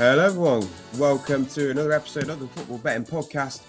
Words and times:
Hello, 0.00 0.24
everyone. 0.24 0.66
Welcome 0.96 1.44
to 1.48 1.70
another 1.70 1.92
episode 1.92 2.30
of 2.30 2.40
the 2.40 2.46
Football 2.46 2.78
Betting 2.78 3.04
Podcast 3.04 3.66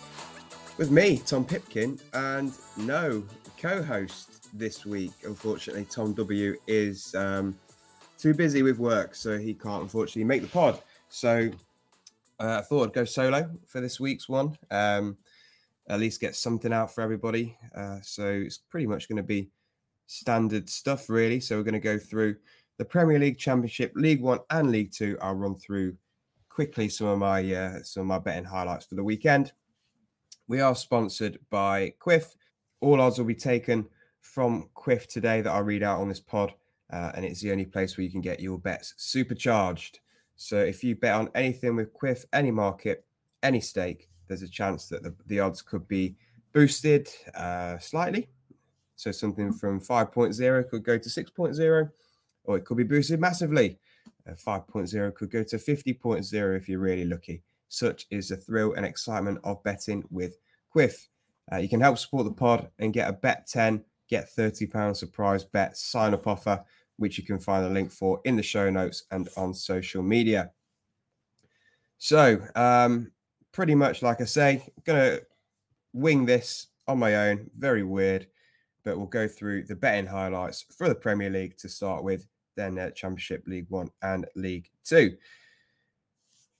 with 0.77 0.89
me, 0.89 1.17
Tom 1.17 1.43
Pipkin, 1.43 1.99
and 2.13 2.53
no 2.77 3.21
co 3.57 3.83
host 3.83 4.47
this 4.57 4.85
week. 4.85 5.11
Unfortunately, 5.25 5.83
Tom 5.83 6.13
W 6.13 6.55
is 6.67 7.13
um, 7.15 7.53
too 8.17 8.33
busy 8.33 8.63
with 8.63 8.79
work, 8.79 9.13
so 9.13 9.37
he 9.37 9.53
can't 9.53 9.83
unfortunately 9.83 10.23
make 10.23 10.41
the 10.41 10.47
pod. 10.47 10.81
So 11.09 11.51
uh, 12.39 12.59
I 12.59 12.61
thought 12.61 12.87
I'd 12.87 12.93
go 12.93 13.03
solo 13.03 13.51
for 13.67 13.81
this 13.81 13.99
week's 13.99 14.29
one. 14.29 14.57
Um, 14.71 15.17
at 15.89 15.99
least 15.99 16.21
get 16.21 16.37
something 16.37 16.71
out 16.71 16.95
for 16.95 17.01
everybody. 17.01 17.57
Uh, 17.75 17.99
so 18.01 18.25
it's 18.29 18.57
pretty 18.57 18.87
much 18.87 19.09
going 19.09 19.17
to 19.17 19.23
be 19.23 19.49
standard 20.07 20.69
stuff, 20.69 21.09
really. 21.09 21.41
So 21.41 21.57
we're 21.57 21.63
going 21.63 21.73
to 21.73 21.81
go 21.81 21.99
through 21.99 22.37
the 22.77 22.85
Premier 22.85 23.19
League, 23.19 23.37
Championship, 23.37 23.91
League 23.95 24.21
One, 24.21 24.39
and 24.49 24.71
League 24.71 24.93
Two. 24.93 25.17
I'll 25.21 25.35
run 25.35 25.55
through 25.55 25.97
quickly 26.53 26.89
some 26.89 27.07
of 27.07 27.19
my 27.19 27.53
uh, 27.53 27.81
some 27.83 28.01
of 28.01 28.07
my 28.07 28.19
betting 28.19 28.43
highlights 28.43 28.85
for 28.85 28.95
the 28.95 29.03
weekend. 29.03 29.53
We 30.47 30.59
are 30.59 30.75
sponsored 30.75 31.39
by 31.49 31.93
Kwiff. 31.99 32.35
All 32.81 32.99
odds 32.99 33.17
will 33.17 33.25
be 33.25 33.35
taken 33.35 33.87
from 34.21 34.69
Kwiff 34.75 35.07
today 35.07 35.41
that 35.41 35.51
I'll 35.51 35.63
read 35.63 35.83
out 35.83 36.01
on 36.01 36.09
this 36.09 36.19
pod, 36.19 36.53
uh, 36.91 37.11
and 37.15 37.23
it's 37.23 37.41
the 37.41 37.51
only 37.51 37.65
place 37.65 37.97
where 37.97 38.03
you 38.03 38.11
can 38.11 38.21
get 38.21 38.39
your 38.39 38.57
bets 38.57 38.93
supercharged. 38.97 39.99
So 40.35 40.57
if 40.57 40.83
you 40.83 40.95
bet 40.95 41.15
on 41.15 41.29
anything 41.35 41.75
with 41.75 41.93
Kwiff, 41.93 42.25
any 42.33 42.51
market, 42.51 43.05
any 43.43 43.61
stake, 43.61 44.09
there's 44.27 44.41
a 44.41 44.49
chance 44.49 44.87
that 44.89 45.03
the, 45.03 45.15
the 45.27 45.39
odds 45.39 45.61
could 45.61 45.87
be 45.87 46.15
boosted 46.51 47.09
uh, 47.35 47.77
slightly. 47.77 48.27
So 48.95 49.11
something 49.11 49.53
from 49.53 49.79
5.0 49.79 50.69
could 50.69 50.83
go 50.83 50.97
to 50.97 51.09
6.0, 51.09 51.89
or 52.43 52.57
it 52.57 52.65
could 52.65 52.77
be 52.77 52.83
boosted 52.83 53.19
massively. 53.19 53.79
Uh, 54.27 54.33
5.0 54.33 55.13
could 55.15 55.31
go 55.31 55.43
to 55.43 55.57
50.0 55.57 56.57
if 56.57 56.69
you're 56.69 56.79
really 56.79 57.05
lucky. 57.05 57.43
Such 57.69 58.05
is 58.09 58.29
the 58.29 58.37
thrill 58.37 58.73
and 58.73 58.85
excitement 58.85 59.39
of 59.43 59.63
betting 59.63 60.03
with 60.09 60.37
Kwiff. 60.75 61.07
Uh, 61.51 61.57
you 61.57 61.69
can 61.69 61.81
help 61.81 61.97
support 61.97 62.25
the 62.25 62.31
pod 62.31 62.69
and 62.79 62.93
get 62.93 63.09
a 63.09 63.13
bet 63.13 63.47
10, 63.47 63.83
get 64.09 64.29
£30 64.35 64.95
surprise 64.95 65.43
bet 65.43 65.77
sign 65.77 66.13
up 66.13 66.27
offer, 66.27 66.63
which 66.97 67.17
you 67.17 67.23
can 67.23 67.39
find 67.39 67.65
a 67.65 67.69
link 67.69 67.91
for 67.91 68.21
in 68.25 68.35
the 68.35 68.43
show 68.43 68.69
notes 68.69 69.03
and 69.11 69.29
on 69.37 69.53
social 69.53 70.03
media. 70.03 70.51
So, 71.97 72.41
um, 72.55 73.11
pretty 73.51 73.75
much 73.75 74.01
like 74.01 74.21
I 74.21 74.25
say, 74.25 74.67
gonna 74.85 75.19
wing 75.93 76.25
this 76.25 76.67
on 76.87 76.99
my 76.99 77.29
own. 77.29 77.49
Very 77.57 77.83
weird, 77.83 78.27
but 78.83 78.97
we'll 78.97 79.07
go 79.07 79.27
through 79.27 79.63
the 79.63 79.75
betting 79.75 80.07
highlights 80.07 80.65
for 80.75 80.87
the 80.87 80.95
Premier 80.95 81.29
League 81.29 81.57
to 81.57 81.69
start 81.69 82.03
with, 82.03 82.27
then 82.55 82.77
uh, 82.77 82.91
Championship 82.91 83.43
League 83.47 83.67
One 83.69 83.89
and 84.01 84.25
League 84.35 84.69
Two. 84.83 85.15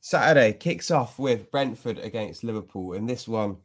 Saturday 0.02 0.54
kicks 0.54 0.90
off 0.90 1.20
with 1.20 1.52
Brentford 1.52 2.00
against 2.00 2.44
Liverpool, 2.44 2.94
and 2.94 3.08
this 3.08 3.28
one 3.28 3.58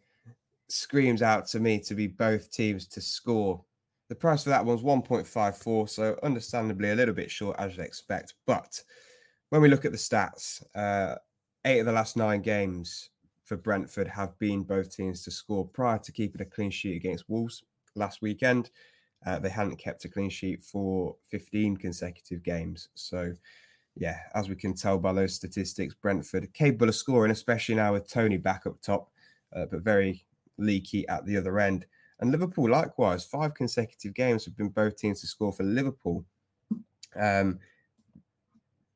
screams 0.69 1.23
out 1.23 1.47
to 1.49 1.61
me 1.61 1.79
to 1.81 1.95
be 1.95 2.07
both 2.07 2.51
teams 2.51 2.87
to 2.89 3.01
score. 3.01 3.65
The 4.09 4.15
price 4.15 4.45
for 4.45 4.51
that 4.51 4.65
one's 4.65 4.83
1.54, 4.83 5.89
so 5.89 6.19
understandably 6.23 6.91
a 6.91 6.95
little 6.95 7.15
bit 7.15 7.31
short 7.31 7.57
as 7.59 7.77
you'd 7.77 7.85
expect. 7.85 8.35
But 8.47 8.81
when 9.49 9.63
we 9.63 9.69
look 9.69 9.85
at 9.85 9.93
the 9.93 9.99
stats, 9.99 10.63
uh, 10.75 11.17
eight 11.65 11.81
of 11.81 11.87
the 11.87 11.93
last 11.93 12.17
nine 12.17 12.43
games 12.43 13.11
for 13.45 13.57
Brentford 13.57 14.09
have 14.09 14.39
been 14.39 14.63
both 14.63 14.95
teams 14.95 15.23
to 15.25 15.31
score 15.31 15.67
prior 15.67 15.99
to 15.99 16.13
keeping 16.13 16.43
a 16.43 16.45
clean 16.45 16.71
sheet 16.71 16.97
against 16.97 17.29
Wolves 17.29 17.65
last 17.95 18.21
weekend. 18.23 18.71
Uh, 19.25 19.39
they 19.39 19.49
hadn't 19.49 19.77
kept 19.77 20.05
a 20.05 20.09
clean 20.09 20.31
sheet 20.31 20.63
for 20.63 21.17
15 21.31 21.77
consecutive 21.77 22.43
games. 22.43 22.89
So, 22.95 23.33
yeah, 23.97 24.19
as 24.35 24.49
we 24.49 24.55
can 24.55 24.75
tell 24.75 24.99
by 24.99 25.13
those 25.13 25.35
statistics, 25.35 25.95
Brentford 25.95 26.53
capable 26.53 26.89
of 26.89 26.95
scoring, 26.95 27.33
especially 27.33 27.77
now 27.77 27.93
with 27.93 28.09
Toney 28.09 28.37
back 28.37 28.67
up 28.67 28.81
top, 28.83 29.11
uh, 29.55 29.67
but 29.71 29.81
very 29.83 30.25
leaky 30.59 31.07
at 31.09 31.25
the 31.27 31.37
other 31.37 31.59
end. 31.59 31.87
And 32.21 32.31
Liverpool, 32.31 32.71
likewise, 32.71 33.25
five 33.25 33.55
consecutive 33.55 34.15
games 34.15 34.45
have 34.45 34.57
been 34.57 34.69
both 34.69 34.97
teams 34.97 35.21
to 35.21 35.27
score 35.27 35.53
for 35.53 35.65
Liverpool. 35.65 36.25
Um, 37.15 37.59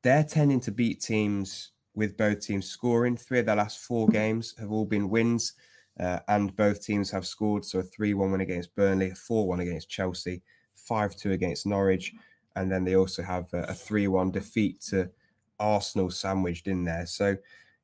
they're 0.03 0.25
tending 0.25 0.61
to 0.61 0.73
beat 0.73 1.01
teams 1.01 1.73
with 1.95 2.17
both 2.17 2.41
teams 2.41 2.67
scoring. 2.67 3.17
Three 3.17 3.41
of 3.41 3.47
their 3.47 3.57
last 3.57 3.81
four 3.81 4.09
games 4.09 4.55
have 4.59 4.71
all 4.71 4.87
been 4.87 5.11
wins, 5.11 5.55
uh, 5.99 6.21
and 6.29 6.55
both 6.57 6.83
teams 6.83 7.11
have 7.11 7.27
scored. 7.27 7.65
So 7.65 7.81
a 7.81 7.83
3 7.83 8.15
1 8.15 8.31
win 8.31 8.41
against 8.41 8.75
Burnley, 8.75 9.11
a 9.11 9.15
4 9.15 9.49
1 9.49 9.61
against 9.61 9.89
Chelsea, 9.89 10.43
5 10.77 11.17
2 11.17 11.33
against 11.33 11.67
Norwich, 11.67 12.13
and 12.57 12.71
then 12.71 12.85
they 12.85 12.97
also 12.97 13.23
have 13.23 13.47
a 13.53 13.75
3 13.75 14.09
1 14.09 14.31
defeat 14.31 14.81
to 14.89 15.11
Arsenal 15.59 16.11
sandwiched 16.11 16.69
in 16.69 16.85
there. 16.85 17.07
So, 17.07 17.37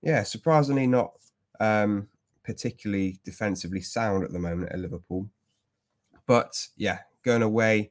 yeah, 0.02 0.22
surprisingly 0.22 0.86
not 0.86 1.12
um, 1.60 2.08
particularly 2.44 3.18
defensively 3.24 3.80
sound 3.80 4.24
at 4.24 4.32
the 4.32 4.38
moment 4.38 4.72
at 4.72 4.78
Liverpool. 4.78 5.28
But 6.26 6.66
yeah, 6.76 7.00
going 7.22 7.42
away 7.42 7.90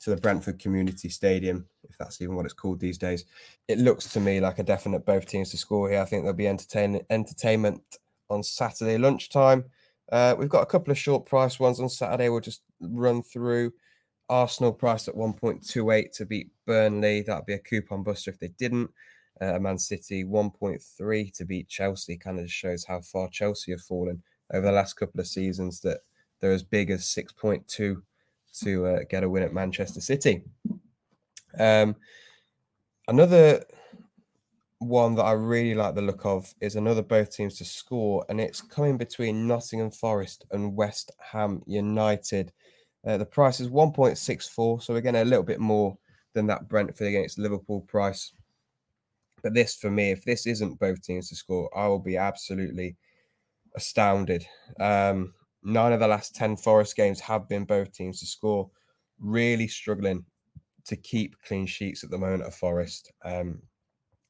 to 0.00 0.10
the 0.10 0.16
Brentford 0.16 0.58
Community 0.58 1.08
Stadium, 1.08 1.66
if 1.88 1.98
that's 1.98 2.20
even 2.20 2.36
what 2.36 2.44
it's 2.44 2.54
called 2.54 2.78
these 2.78 2.98
days. 2.98 3.24
It 3.66 3.78
looks 3.78 4.12
to 4.12 4.20
me 4.20 4.40
like 4.40 4.58
a 4.58 4.62
definite 4.62 5.04
both 5.04 5.26
teams 5.26 5.50
to 5.50 5.56
score 5.56 5.90
here. 5.90 6.00
I 6.00 6.04
think 6.04 6.22
there'll 6.22 6.36
be 6.36 6.48
entertain- 6.48 7.04
entertainment 7.10 7.82
on 8.30 8.42
Saturday 8.42 8.98
lunchtime. 8.98 9.64
Uh, 10.10 10.34
we've 10.38 10.48
got 10.48 10.62
a 10.62 10.66
couple 10.66 10.90
of 10.90 10.98
short 10.98 11.26
price 11.26 11.60
ones 11.60 11.80
on 11.80 11.88
Saturday. 11.88 12.28
We'll 12.28 12.40
just 12.40 12.62
run 12.80 13.22
through. 13.22 13.72
Arsenal 14.28 14.72
priced 14.72 15.08
at 15.08 15.14
1.28 15.14 16.12
to 16.12 16.26
beat 16.26 16.50
Burnley. 16.66 17.22
That'd 17.22 17.46
be 17.46 17.54
a 17.54 17.58
coupon 17.58 18.02
buster 18.02 18.30
if 18.30 18.38
they 18.38 18.48
didn't. 18.58 18.90
Uh, 19.40 19.58
Man 19.58 19.78
City 19.78 20.24
1.3 20.24 21.32
to 21.32 21.44
beat 21.44 21.68
Chelsea 21.68 22.16
kind 22.16 22.40
of 22.40 22.50
shows 22.50 22.84
how 22.84 23.00
far 23.00 23.28
Chelsea 23.28 23.70
have 23.70 23.80
fallen 23.80 24.22
over 24.52 24.66
the 24.66 24.72
last 24.72 24.94
couple 24.94 25.20
of 25.20 25.26
seasons. 25.26 25.80
That 25.80 26.00
they're 26.40 26.52
as 26.52 26.62
big 26.62 26.90
as 26.90 27.04
6.2 27.04 28.02
to 28.60 28.86
uh, 28.86 28.98
get 29.08 29.24
a 29.24 29.28
win 29.28 29.42
at 29.42 29.54
Manchester 29.54 30.00
City. 30.00 30.42
Um, 31.58 31.96
another 33.06 33.64
one 34.78 35.14
that 35.16 35.24
I 35.24 35.32
really 35.32 35.74
like 35.74 35.94
the 35.94 36.02
look 36.02 36.24
of 36.24 36.52
is 36.60 36.76
another 36.76 37.02
both 37.02 37.34
teams 37.34 37.58
to 37.58 37.64
score, 37.64 38.24
and 38.28 38.40
it's 38.40 38.60
coming 38.60 38.96
between 38.96 39.46
Nottingham 39.46 39.90
Forest 39.90 40.44
and 40.52 40.76
West 40.76 41.10
Ham 41.32 41.62
United. 41.66 42.52
Uh, 43.06 43.16
the 43.16 43.26
price 43.26 43.60
is 43.60 43.68
1.64, 43.68 44.82
so 44.82 44.96
again 44.96 45.16
a 45.16 45.24
little 45.24 45.44
bit 45.44 45.60
more 45.60 45.96
than 46.34 46.46
that 46.46 46.68
Brentford 46.68 47.08
against 47.08 47.38
Liverpool 47.38 47.80
price. 47.82 48.32
But 49.42 49.54
this, 49.54 49.76
for 49.76 49.90
me, 49.90 50.10
if 50.10 50.24
this 50.24 50.46
isn't 50.46 50.80
both 50.80 51.02
teams 51.02 51.28
to 51.28 51.36
score, 51.36 51.70
I 51.76 51.86
will 51.86 52.00
be 52.00 52.16
absolutely 52.16 52.96
astounded. 53.74 54.44
Um, 54.80 55.32
nine 55.62 55.92
of 55.92 56.00
the 56.00 56.08
last 56.08 56.34
10 56.34 56.56
Forest 56.56 56.96
games 56.96 57.20
have 57.20 57.48
been 57.48 57.64
both 57.64 57.92
teams 57.92 58.20
to 58.20 58.26
score. 58.26 58.70
Really 59.20 59.68
struggling 59.68 60.24
to 60.86 60.96
keep 60.96 61.40
clean 61.42 61.66
sheets 61.66 62.02
at 62.02 62.10
the 62.10 62.18
moment 62.18 62.44
at 62.44 62.54
Forest. 62.54 63.12
Um, 63.24 63.62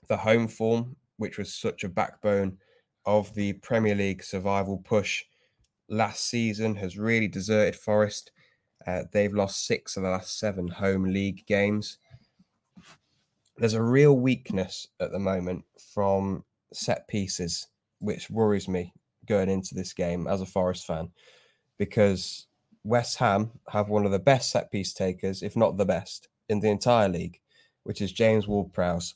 the 0.09 0.17
home 0.17 0.49
form, 0.49 0.97
which 1.17 1.39
was 1.39 1.55
such 1.55 1.85
a 1.85 1.89
backbone 1.89 2.59
of 3.07 3.35
the 3.35 3.55
Premier 3.55 3.95
League 3.95 4.23
survival 4.23 4.79
push 4.79 5.25
last 5.89 6.29
season, 6.29 6.75
has 6.77 6.99
really 6.99 7.29
deserted 7.29 7.77
Forest. 7.77 8.33
Uh, 8.87 9.03
they've 9.13 9.35
lost 9.35 9.67
six 9.67 9.97
of 9.97 10.03
the 10.03 10.11
last 10.11 10.39
seven 10.39 10.69
home 10.69 11.05
league 11.05 11.47
games. 11.47 11.99
There's 13.57 13.75
a 13.75 13.83
real 13.83 14.15
weakness 14.15 14.87
at 15.01 15.13
the 15.13 15.19
moment 15.19 15.65
from 15.93 16.45
set 16.73 17.09
pieces, 17.09 17.67
which 17.99 18.31
worries 18.31 18.69
me 18.69 18.93
going 19.27 19.51
into 19.51 19.75
this 19.75 19.93
game 19.93 20.27
as 20.27 20.41
a 20.41 20.47
Forest 20.47 20.87
fan 20.87 21.11
because 21.77 22.47
West 22.85 23.19
Ham 23.19 23.51
have 23.69 23.89
one 23.89 24.05
of 24.05 24.13
the 24.13 24.19
best 24.19 24.51
set 24.51 24.71
piece 24.71 24.93
takers, 24.93 25.43
if 25.43 25.57
not 25.57 25.77
the 25.77 25.85
best, 25.85 26.29
in 26.49 26.61
the 26.61 26.69
entire 26.69 27.09
league, 27.09 27.41
which 27.85 28.01
is 28.01 28.13
James 28.13 28.47
Ward 28.47 28.73
Prowse. 28.73 29.15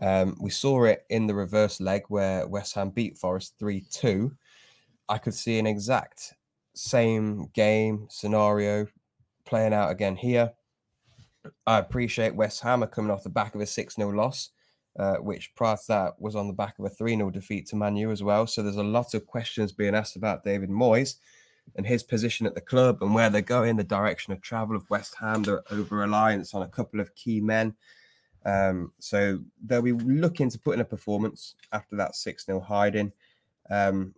Um, 0.00 0.36
we 0.40 0.50
saw 0.50 0.84
it 0.84 1.04
in 1.10 1.26
the 1.26 1.34
reverse 1.34 1.80
leg 1.80 2.02
where 2.08 2.46
West 2.46 2.74
Ham 2.74 2.90
beat 2.90 3.18
Forest 3.18 3.54
3 3.58 3.84
2. 3.90 4.32
I 5.08 5.18
could 5.18 5.34
see 5.34 5.58
an 5.58 5.66
exact 5.66 6.34
same 6.74 7.50
game 7.52 8.06
scenario 8.08 8.86
playing 9.44 9.74
out 9.74 9.90
again 9.90 10.16
here. 10.16 10.52
I 11.66 11.78
appreciate 11.78 12.34
West 12.34 12.62
Ham 12.62 12.82
are 12.82 12.86
coming 12.86 13.10
off 13.10 13.22
the 13.22 13.30
back 13.30 13.54
of 13.54 13.60
a 13.60 13.66
6 13.66 13.94
0 13.94 14.10
loss 14.10 14.50
uh, 14.98 15.16
which 15.16 15.54
prior 15.54 15.76
to 15.76 15.82
that 15.88 16.20
was 16.20 16.34
on 16.34 16.46
the 16.46 16.52
back 16.52 16.78
of 16.78 16.84
a 16.84 16.90
3 16.90 17.16
0 17.16 17.30
defeat 17.30 17.66
to 17.68 17.76
Manu 17.76 18.10
as 18.10 18.22
well. 18.22 18.46
So 18.46 18.62
there's 18.62 18.76
a 18.76 18.82
lot 18.82 19.14
of 19.14 19.26
questions 19.26 19.72
being 19.72 19.94
asked 19.94 20.16
about 20.16 20.44
David 20.44 20.70
Moyes 20.70 21.16
and 21.76 21.86
his 21.86 22.02
position 22.02 22.46
at 22.46 22.54
the 22.54 22.60
club 22.60 22.98
and 23.00 23.14
where 23.14 23.30
they're 23.30 23.40
going, 23.40 23.76
the 23.76 23.84
direction 23.84 24.32
of 24.32 24.40
travel 24.40 24.74
of 24.74 24.88
West 24.90 25.14
Ham, 25.20 25.42
the 25.42 25.62
over 25.70 25.96
reliance 25.96 26.54
on 26.54 26.62
a 26.62 26.68
couple 26.68 27.00
of 27.00 27.14
key 27.14 27.40
men. 27.40 27.74
Um, 28.44 28.92
so 28.98 29.38
they'll 29.64 29.82
be 29.82 29.92
looking 29.92 30.48
to 30.50 30.58
put 30.58 30.74
in 30.74 30.80
a 30.80 30.84
performance 30.84 31.54
after 31.72 31.96
that 31.96 32.16
6 32.16 32.46
0 32.46 32.60
hiding. 32.60 33.12
Um, 33.70 34.14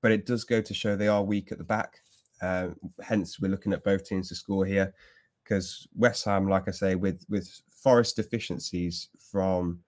but 0.00 0.12
it 0.12 0.26
does 0.26 0.44
go 0.44 0.60
to 0.60 0.74
show 0.74 0.96
they 0.96 1.08
are 1.08 1.22
weak 1.22 1.52
at 1.52 1.58
the 1.58 1.64
back. 1.64 2.00
Uh, 2.40 2.68
hence, 3.02 3.40
we're 3.40 3.50
looking 3.50 3.72
at 3.72 3.84
both 3.84 4.04
teams 4.04 4.28
to 4.28 4.34
score 4.34 4.64
here 4.64 4.94
because 5.42 5.88
West 5.96 6.24
Ham, 6.24 6.48
like 6.48 6.68
I 6.68 6.72
say, 6.72 6.94
with 6.94 7.24
with 7.28 7.60
Forest 7.82 8.16
deficiencies 8.16 9.08
from 9.18 9.80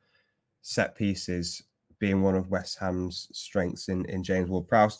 set 0.63 0.95
pieces, 0.95 1.63
being 1.99 2.23
one 2.23 2.35
of 2.35 2.51
West 2.51 2.79
Ham's 2.79 3.29
strengths 3.33 3.89
in, 3.89 4.05
in 4.07 4.23
James 4.23 4.49
Ward 4.49 4.69
Prowse. 4.69 4.99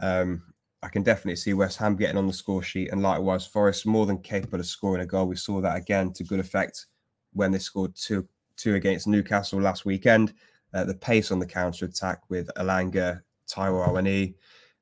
Um, 0.00 0.42
I 0.82 0.88
can 0.88 1.02
definitely 1.02 1.36
see 1.36 1.54
West 1.54 1.78
Ham 1.78 1.96
getting 1.96 2.16
on 2.16 2.26
the 2.26 2.32
score 2.32 2.62
sheet, 2.62 2.90
and 2.90 3.02
likewise, 3.02 3.46
Forest 3.46 3.86
more 3.86 4.06
than 4.06 4.18
capable 4.18 4.60
of 4.60 4.66
scoring 4.66 5.02
a 5.02 5.06
goal. 5.06 5.26
We 5.26 5.36
saw 5.36 5.60
that 5.60 5.76
again 5.76 6.12
to 6.14 6.24
good 6.24 6.40
effect 6.40 6.86
when 7.32 7.52
they 7.52 7.58
scored 7.58 7.94
two 7.94 8.26
two 8.56 8.74
against 8.74 9.06
Newcastle 9.06 9.60
last 9.60 9.84
weekend. 9.84 10.34
Uh, 10.74 10.84
the 10.84 10.94
pace 10.94 11.30
on 11.30 11.38
the 11.38 11.46
counter 11.46 11.84
attack 11.84 12.20
with 12.30 12.48
Elanga, 12.56 13.20
Taiwo 13.46 13.86
Awoniyi, 13.86 14.34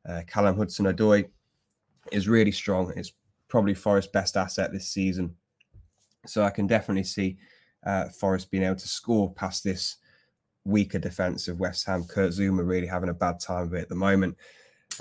uh, 0.08 0.22
Callum 0.26 0.56
Hudson 0.56 0.86
Odoi 0.86 1.28
is 2.12 2.28
really 2.28 2.52
strong. 2.52 2.92
It's 2.96 3.12
probably 3.48 3.74
Forest's 3.74 4.10
best 4.10 4.36
asset 4.36 4.72
this 4.72 4.88
season. 4.88 5.34
So 6.26 6.44
I 6.44 6.50
can 6.50 6.66
definitely 6.66 7.04
see 7.04 7.38
uh, 7.84 8.08
Forest 8.08 8.50
being 8.50 8.62
able 8.62 8.76
to 8.76 8.88
score 8.88 9.32
past 9.32 9.64
this 9.64 9.96
weaker 10.64 10.98
defence 10.98 11.48
of 11.48 11.58
West 11.58 11.86
Ham. 11.86 12.04
Kurt 12.04 12.30
Zouma 12.30 12.66
really 12.66 12.86
having 12.86 13.08
a 13.08 13.14
bad 13.14 13.40
time 13.40 13.66
of 13.66 13.74
it 13.74 13.82
at 13.82 13.88
the 13.88 13.94
moment. 13.94 14.36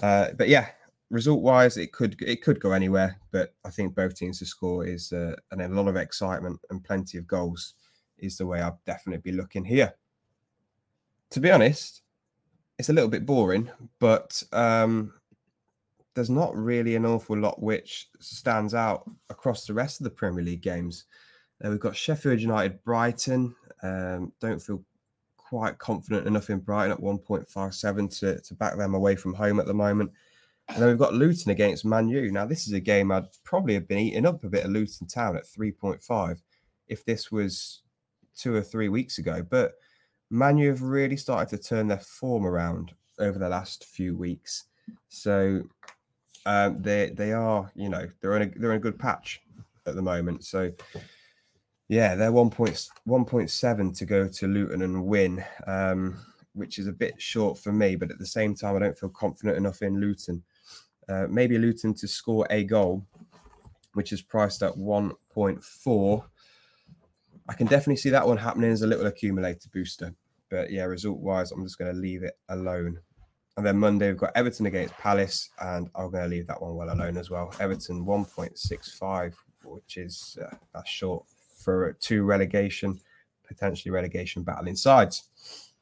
Uh, 0.02 0.30
but 0.38 0.50
yeah, 0.50 0.70
result 1.10 1.42
wise, 1.42 1.78
it 1.78 1.92
could 1.92 2.22
it 2.22 2.42
could 2.42 2.60
go 2.60 2.72
anywhere. 2.72 3.20
But 3.32 3.54
I 3.66 3.70
think 3.70 3.96
both 3.96 4.16
teams 4.16 4.40
to 4.40 4.46
score 4.46 4.86
is 4.86 5.12
uh, 5.12 5.36
and 5.52 5.62
a 5.62 5.68
lot 5.68 5.88
of 5.88 5.96
excitement 5.96 6.60
and 6.70 6.84
plenty 6.84 7.18
of 7.18 7.28
goals 7.28 7.74
is 8.18 8.38
the 8.38 8.46
way 8.46 8.62
I'll 8.62 8.80
definitely 8.86 9.32
be 9.32 9.38
looking 9.38 9.66
here. 9.66 9.94
To 11.32 11.40
be 11.40 11.52
honest, 11.52 12.02
it's 12.78 12.90
a 12.90 12.94
little 12.94 13.10
bit 13.10 13.26
boring, 13.26 13.70
but 14.00 14.42
um, 14.52 15.14
there's 16.16 16.30
not 16.30 16.56
really 16.56 16.96
an 16.96 17.06
awful 17.06 17.38
lot 17.38 17.62
which 17.62 18.08
stands 18.20 18.74
out 18.74 19.10
across 19.30 19.66
the 19.66 19.74
rest 19.74 20.00
of 20.00 20.06
the 20.06 20.10
Premier 20.10 20.44
League 20.44 20.62
games. 20.62 21.06
Uh, 21.64 21.70
we've 21.70 21.80
got 21.80 21.96
Sheffield 21.96 22.40
United, 22.40 22.84
Brighton. 22.84 23.56
Um, 23.84 24.32
don't 24.40 24.62
feel 24.62 24.84
quite 25.38 25.78
confident 25.78 26.28
enough 26.28 26.50
in 26.50 26.60
Brighton 26.60 26.92
at 26.92 27.00
1.57 27.00 28.20
to, 28.20 28.40
to 28.40 28.54
back 28.56 28.78
them 28.78 28.96
away 28.96 29.16
from 29.16 29.34
home 29.34 29.60
at 29.60 29.66
the 29.66 29.74
moment. 29.74 30.12
And 30.70 30.78
then 30.78 30.88
we've 30.88 30.98
got 30.98 31.14
Luton 31.14 31.52
against 31.52 31.84
Man 31.84 32.08
U. 32.10 32.32
Now, 32.32 32.46
this 32.46 32.68
is 32.68 32.74
a 32.74 32.80
game 32.80 33.12
I'd 33.12 33.28
probably 33.44 33.74
have 33.74 33.88
been 33.88 33.98
eating 33.98 34.26
up 34.26 34.44
a 34.44 34.50
bit 34.50 34.66
of 34.66 34.72
Luton 34.72 35.08
Town 35.08 35.36
at 35.36 35.46
3.5 35.46 36.40
if 36.88 37.04
this 37.06 37.32
was 37.32 37.82
two 38.36 38.54
or 38.54 38.62
three 38.62 38.90
weeks 38.90 39.18
ago. 39.18 39.44
But 39.48 39.74
Man 40.30 40.58
U 40.58 40.70
have 40.70 40.82
really 40.82 41.18
started 41.18 41.50
to 41.50 41.64
turn 41.64 41.88
their 41.88 42.00
form 42.00 42.46
around 42.46 42.94
over 43.20 43.40
the 43.40 43.50
last 43.50 43.86
few 43.86 44.16
weeks. 44.16 44.66
So 45.10 45.64
um, 46.46 46.82
they 46.82 47.10
they 47.10 47.34
are, 47.34 47.72
you 47.76 47.90
know, 47.90 48.08
they're 48.22 48.36
in 48.38 48.44
a 48.44 48.60
they're 48.60 48.72
in 48.72 48.78
a 48.78 48.82
good 48.82 49.00
patch 49.00 49.42
at 49.86 49.96
the 49.96 50.02
moment. 50.02 50.46
So 50.46 50.72
yeah, 51.88 52.16
they're 52.16 52.32
one 52.32 52.50
point 52.50 52.88
one 53.06 53.26
point 53.26 53.50
seven 53.50 53.94
to 53.94 54.06
go 54.06 54.28
to 54.28 54.48
Luton 54.48 54.84
and 54.84 55.06
win, 55.06 55.44
um, 55.68 56.20
which 56.54 56.80
is 56.80 56.88
a 56.88 56.94
bit 56.94 57.22
short 57.22 57.58
for 57.58 57.72
me. 57.72 57.96
But 57.96 58.12
at 58.12 58.20
the 58.20 58.26
same 58.26 58.56
time, 58.56 58.76
I 58.76 58.80
don't 58.80 58.98
feel 58.98 59.10
confident 59.10 59.58
enough 59.58 59.82
in 59.82 60.00
Luton. 60.00 60.44
Uh, 61.10 61.26
maybe 61.28 61.58
Luton 61.58 61.94
to 61.96 62.08
score 62.08 62.46
a 62.52 62.64
goal, 62.64 63.04
which 63.94 64.14
is 64.14 64.22
priced 64.22 64.62
at 64.62 64.78
one 64.78 65.12
point 65.32 65.64
four. 65.64 66.24
I 67.48 67.54
can 67.54 67.66
definitely 67.66 67.96
see 67.96 68.12
that 68.12 68.28
one 68.28 68.38
happening 68.38 68.72
as 68.72 68.84
a 68.84 68.88
little 68.88 69.08
accumulator 69.08 69.70
booster. 69.74 70.14
But 70.50 70.72
yeah, 70.72 70.84
result 70.84 71.20
wise, 71.20 71.52
I'm 71.52 71.64
just 71.64 71.80
going 71.80 71.94
to 71.94 72.00
leave 72.00 72.24
it 72.24 72.38
alone. 72.50 73.00
And 73.58 73.66
then 73.66 73.78
Monday, 73.78 74.08
we've 74.08 74.18
got 74.18 74.32
Everton 74.36 74.68
against 74.68 74.94
Palace, 74.98 75.50
and 75.60 75.90
I'm 75.96 76.12
going 76.12 76.24
to 76.24 76.30
leave 76.30 76.48
that 76.48 76.62
one 76.62 76.76
well 76.76 76.94
alone 76.94 77.18
as 77.18 77.30
well. 77.30 77.54
Everton 77.60 78.06
1.65, 78.06 79.34
which 79.66 79.98
is 79.98 80.38
uh, 80.42 80.56
that's 80.74 80.90
short 80.90 81.26
for 81.58 81.94
two 82.00 82.24
relegation, 82.24 83.00
potentially 83.48 83.92
relegation 83.92 84.44
battling 84.44 84.76
sides. 84.76 85.74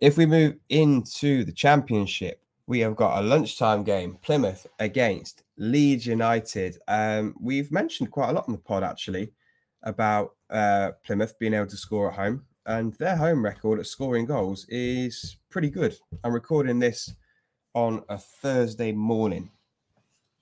If 0.00 0.16
we 0.16 0.26
move 0.26 0.56
into 0.68 1.44
the 1.44 1.52
championship, 1.52 2.40
we 2.68 2.80
have 2.80 2.94
got 2.94 3.18
a 3.18 3.26
lunchtime 3.26 3.82
game 3.82 4.18
Plymouth 4.20 4.66
against 4.78 5.42
Leeds 5.56 6.06
United. 6.06 6.76
Um, 6.86 7.34
we've 7.40 7.72
mentioned 7.72 8.10
quite 8.10 8.28
a 8.28 8.32
lot 8.32 8.44
on 8.46 8.52
the 8.52 8.60
pod 8.60 8.84
actually 8.84 9.32
about 9.84 10.36
uh, 10.50 10.90
Plymouth 11.02 11.38
being 11.38 11.54
able 11.54 11.66
to 11.66 11.78
score 11.78 12.10
at 12.10 12.16
home, 12.16 12.44
and 12.66 12.92
their 12.94 13.16
home 13.16 13.42
record 13.42 13.80
at 13.80 13.86
scoring 13.86 14.26
goals 14.26 14.66
is 14.68 15.38
pretty 15.48 15.70
good. 15.70 15.96
I'm 16.22 16.32
recording 16.34 16.78
this 16.78 17.14
on 17.72 18.04
a 18.10 18.18
Thursday 18.18 18.92
morning, 18.92 19.50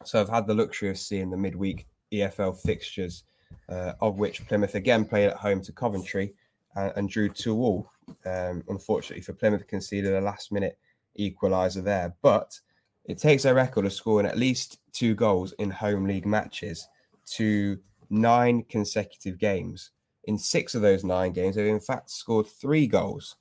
so 0.05 0.21
I've 0.21 0.29
had 0.29 0.49
the 0.49 0.55
luxury 0.55 0.91
of 0.91 0.99
seeing 0.99 1.31
the 1.31 1.37
midweek 1.37 1.87
EFL 2.13 2.61
fixtures, 2.61 3.23
uh, 3.69 3.93
of 4.01 4.19
which 4.19 4.45
Plymouth 4.49 4.75
again 4.75 5.05
played 5.05 5.29
at 5.29 5.37
home 5.37 5.63
to 5.63 5.71
Coventry 5.71 6.35
and, 6.75 6.93
and 6.97 7.09
drew 7.09 7.29
two 7.29 7.55
all. 7.57 7.89
Um, 8.25 8.65
unfortunately 8.69 9.23
for 9.23 9.33
Plymouth, 9.33 9.69
conceded 9.69 10.13
a 10.13 10.21
last 10.21 10.51
minute 10.51 10.77
equaliser 11.19 11.83
there, 11.83 12.15
but 12.23 12.59
it 13.05 13.19
takes 13.19 13.45
a 13.45 13.55
record 13.55 13.87
of 13.87 13.93
scoring 13.93 14.27
at 14.27 14.39
least 14.39 14.79
two 14.93 15.15
goals 15.15 15.53
in 15.59 15.71
home 15.71 16.07
league 16.07 16.27
matches 16.27 16.89
to 17.27 17.79
nine 18.11 18.65
consecutive 18.69 19.39
games. 19.39 19.91
In 20.25 20.39
six 20.39 20.75
of 20.75 20.83
those 20.83 21.05
nine 21.05 21.33
games, 21.33 21.57
they've 21.57 21.67
in 21.67 21.81
fact 21.81 22.11
scored 22.11 22.47
three 22.47 22.87
goals. 22.87 23.37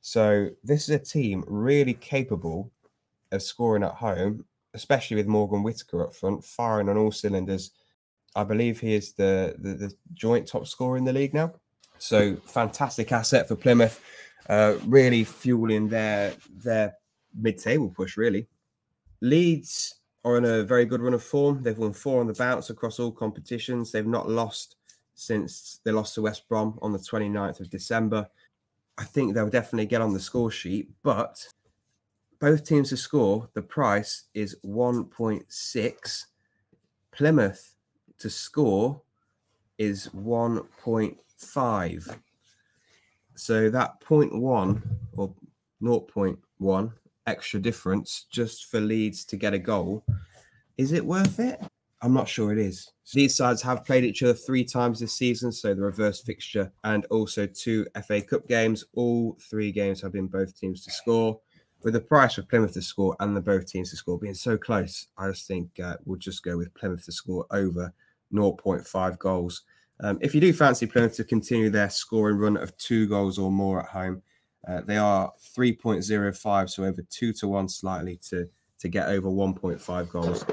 So 0.00 0.50
this 0.62 0.88
is 0.88 0.94
a 0.94 0.98
team 0.98 1.44
really 1.46 1.94
capable 1.94 2.70
of 3.32 3.42
scoring 3.42 3.82
at 3.82 3.92
home, 3.92 4.44
especially 4.74 5.16
with 5.16 5.26
Morgan 5.26 5.62
Whittaker 5.62 6.04
up 6.04 6.14
front, 6.14 6.44
firing 6.44 6.88
on 6.88 6.96
all 6.96 7.12
cylinders. 7.12 7.72
I 8.34 8.44
believe 8.44 8.80
he 8.80 8.94
is 8.94 9.12
the, 9.12 9.54
the, 9.58 9.74
the 9.74 9.94
joint 10.14 10.46
top 10.46 10.66
scorer 10.66 10.96
in 10.96 11.04
the 11.04 11.12
league 11.12 11.34
now. 11.34 11.54
So 11.98 12.36
fantastic 12.46 13.12
asset 13.12 13.46
for 13.46 13.54
Plymouth, 13.54 14.00
uh, 14.48 14.74
really 14.86 15.22
fueling 15.22 15.88
their 15.88 16.32
their 16.50 16.94
mid-table 17.34 17.90
push. 17.90 18.16
Really, 18.16 18.46
Leeds 19.20 19.96
are 20.24 20.38
in 20.38 20.44
a 20.44 20.62
very 20.62 20.84
good 20.84 21.00
run 21.00 21.14
of 21.14 21.22
form. 21.22 21.62
They've 21.62 21.76
won 21.76 21.92
four 21.92 22.20
on 22.20 22.26
the 22.26 22.34
bounce 22.34 22.70
across 22.70 22.98
all 22.98 23.12
competitions. 23.12 23.90
They've 23.90 24.06
not 24.06 24.28
lost 24.28 24.76
since 25.14 25.80
they 25.84 25.92
lost 25.92 26.14
to 26.14 26.22
West 26.22 26.48
Brom 26.48 26.78
on 26.82 26.92
the 26.92 26.98
29th 26.98 27.60
of 27.60 27.70
December. 27.70 28.26
I 28.98 29.04
think 29.04 29.34
they'll 29.34 29.48
definitely 29.48 29.86
get 29.86 30.00
on 30.00 30.12
the 30.12 30.20
score 30.20 30.50
sheet, 30.50 30.90
but 31.02 31.46
both 32.40 32.64
teams 32.64 32.90
to 32.90 32.96
score, 32.96 33.48
the 33.54 33.62
price 33.62 34.24
is 34.34 34.56
1.6. 34.64 36.24
Plymouth 37.12 37.74
to 38.18 38.30
score 38.30 39.02
is 39.78 40.08
1.5. 40.08 42.18
So 43.34 43.70
that 43.70 44.00
0.1 44.00 44.82
or 45.16 45.34
0.1 45.82 46.92
extra 47.26 47.60
difference 47.60 48.26
just 48.30 48.66
for 48.66 48.80
Leeds 48.80 49.24
to 49.26 49.36
get 49.36 49.54
a 49.54 49.58
goal. 49.58 50.04
Is 50.78 50.92
it 50.92 51.04
worth 51.04 51.38
it? 51.38 51.60
I'm 52.02 52.14
not 52.14 52.28
sure 52.28 52.52
it 52.52 52.58
is. 52.58 52.90
These 53.12 53.36
sides 53.36 53.62
have 53.62 53.84
played 53.84 54.04
each 54.04 54.22
other 54.24 54.34
three 54.34 54.64
times 54.64 54.98
this 54.98 55.14
season, 55.14 55.52
so 55.52 55.72
the 55.72 55.82
reverse 55.82 56.20
fixture 56.20 56.72
and 56.82 57.04
also 57.06 57.46
two 57.46 57.86
FA 58.06 58.20
Cup 58.20 58.48
games. 58.48 58.84
All 58.94 59.38
three 59.40 59.70
games 59.70 60.00
have 60.02 60.12
been 60.12 60.26
both 60.26 60.58
teams 60.58 60.84
to 60.84 60.90
score. 60.90 61.38
With 61.84 61.94
the 61.94 62.00
price 62.00 62.34
for 62.34 62.42
Plymouth 62.42 62.74
to 62.74 62.82
score 62.82 63.16
and 63.20 63.36
the 63.36 63.40
both 63.40 63.66
teams 63.66 63.90
to 63.90 63.96
score 63.96 64.18
being 64.18 64.34
so 64.34 64.56
close, 64.56 65.08
I 65.16 65.28
just 65.28 65.46
think 65.46 65.78
uh, 65.78 65.96
we'll 66.04 66.18
just 66.18 66.42
go 66.42 66.56
with 66.56 66.74
Plymouth 66.74 67.04
to 67.04 67.12
score 67.12 67.46
over 67.50 67.92
0.5 68.32 69.18
goals. 69.18 69.62
Um, 70.00 70.18
if 70.20 70.34
you 70.34 70.40
do 70.40 70.52
fancy 70.52 70.86
Plymouth 70.86 71.14
to 71.16 71.24
continue 71.24 71.70
their 71.70 71.90
scoring 71.90 72.36
run 72.36 72.56
of 72.56 72.76
two 72.78 73.08
goals 73.08 73.38
or 73.38 73.50
more 73.50 73.80
at 73.80 73.88
home, 73.88 74.22
uh, 74.68 74.80
they 74.82 74.96
are 74.96 75.32
3.05, 75.56 76.70
so 76.70 76.84
over 76.84 77.02
two 77.10 77.32
to 77.34 77.48
one 77.48 77.68
slightly 77.68 78.18
to, 78.28 78.48
to 78.78 78.88
get 78.88 79.08
over 79.08 79.28
1.5 79.28 80.08
goals 80.08 80.44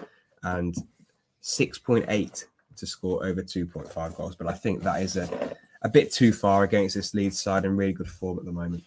and 0.43 0.75
6.8 1.43 2.45
to 2.75 2.87
score 2.87 3.25
over 3.25 3.41
2.5 3.43 4.15
goals. 4.15 4.35
But 4.35 4.47
I 4.47 4.53
think 4.53 4.83
that 4.83 5.01
is 5.01 5.17
a, 5.17 5.55
a 5.83 5.89
bit 5.89 6.11
too 6.11 6.33
far 6.33 6.63
against 6.63 6.95
this 6.95 7.13
Leeds 7.13 7.39
side 7.39 7.65
in 7.65 7.77
really 7.77 7.93
good 7.93 8.09
form 8.09 8.39
at 8.39 8.45
the 8.45 8.51
moment. 8.51 8.83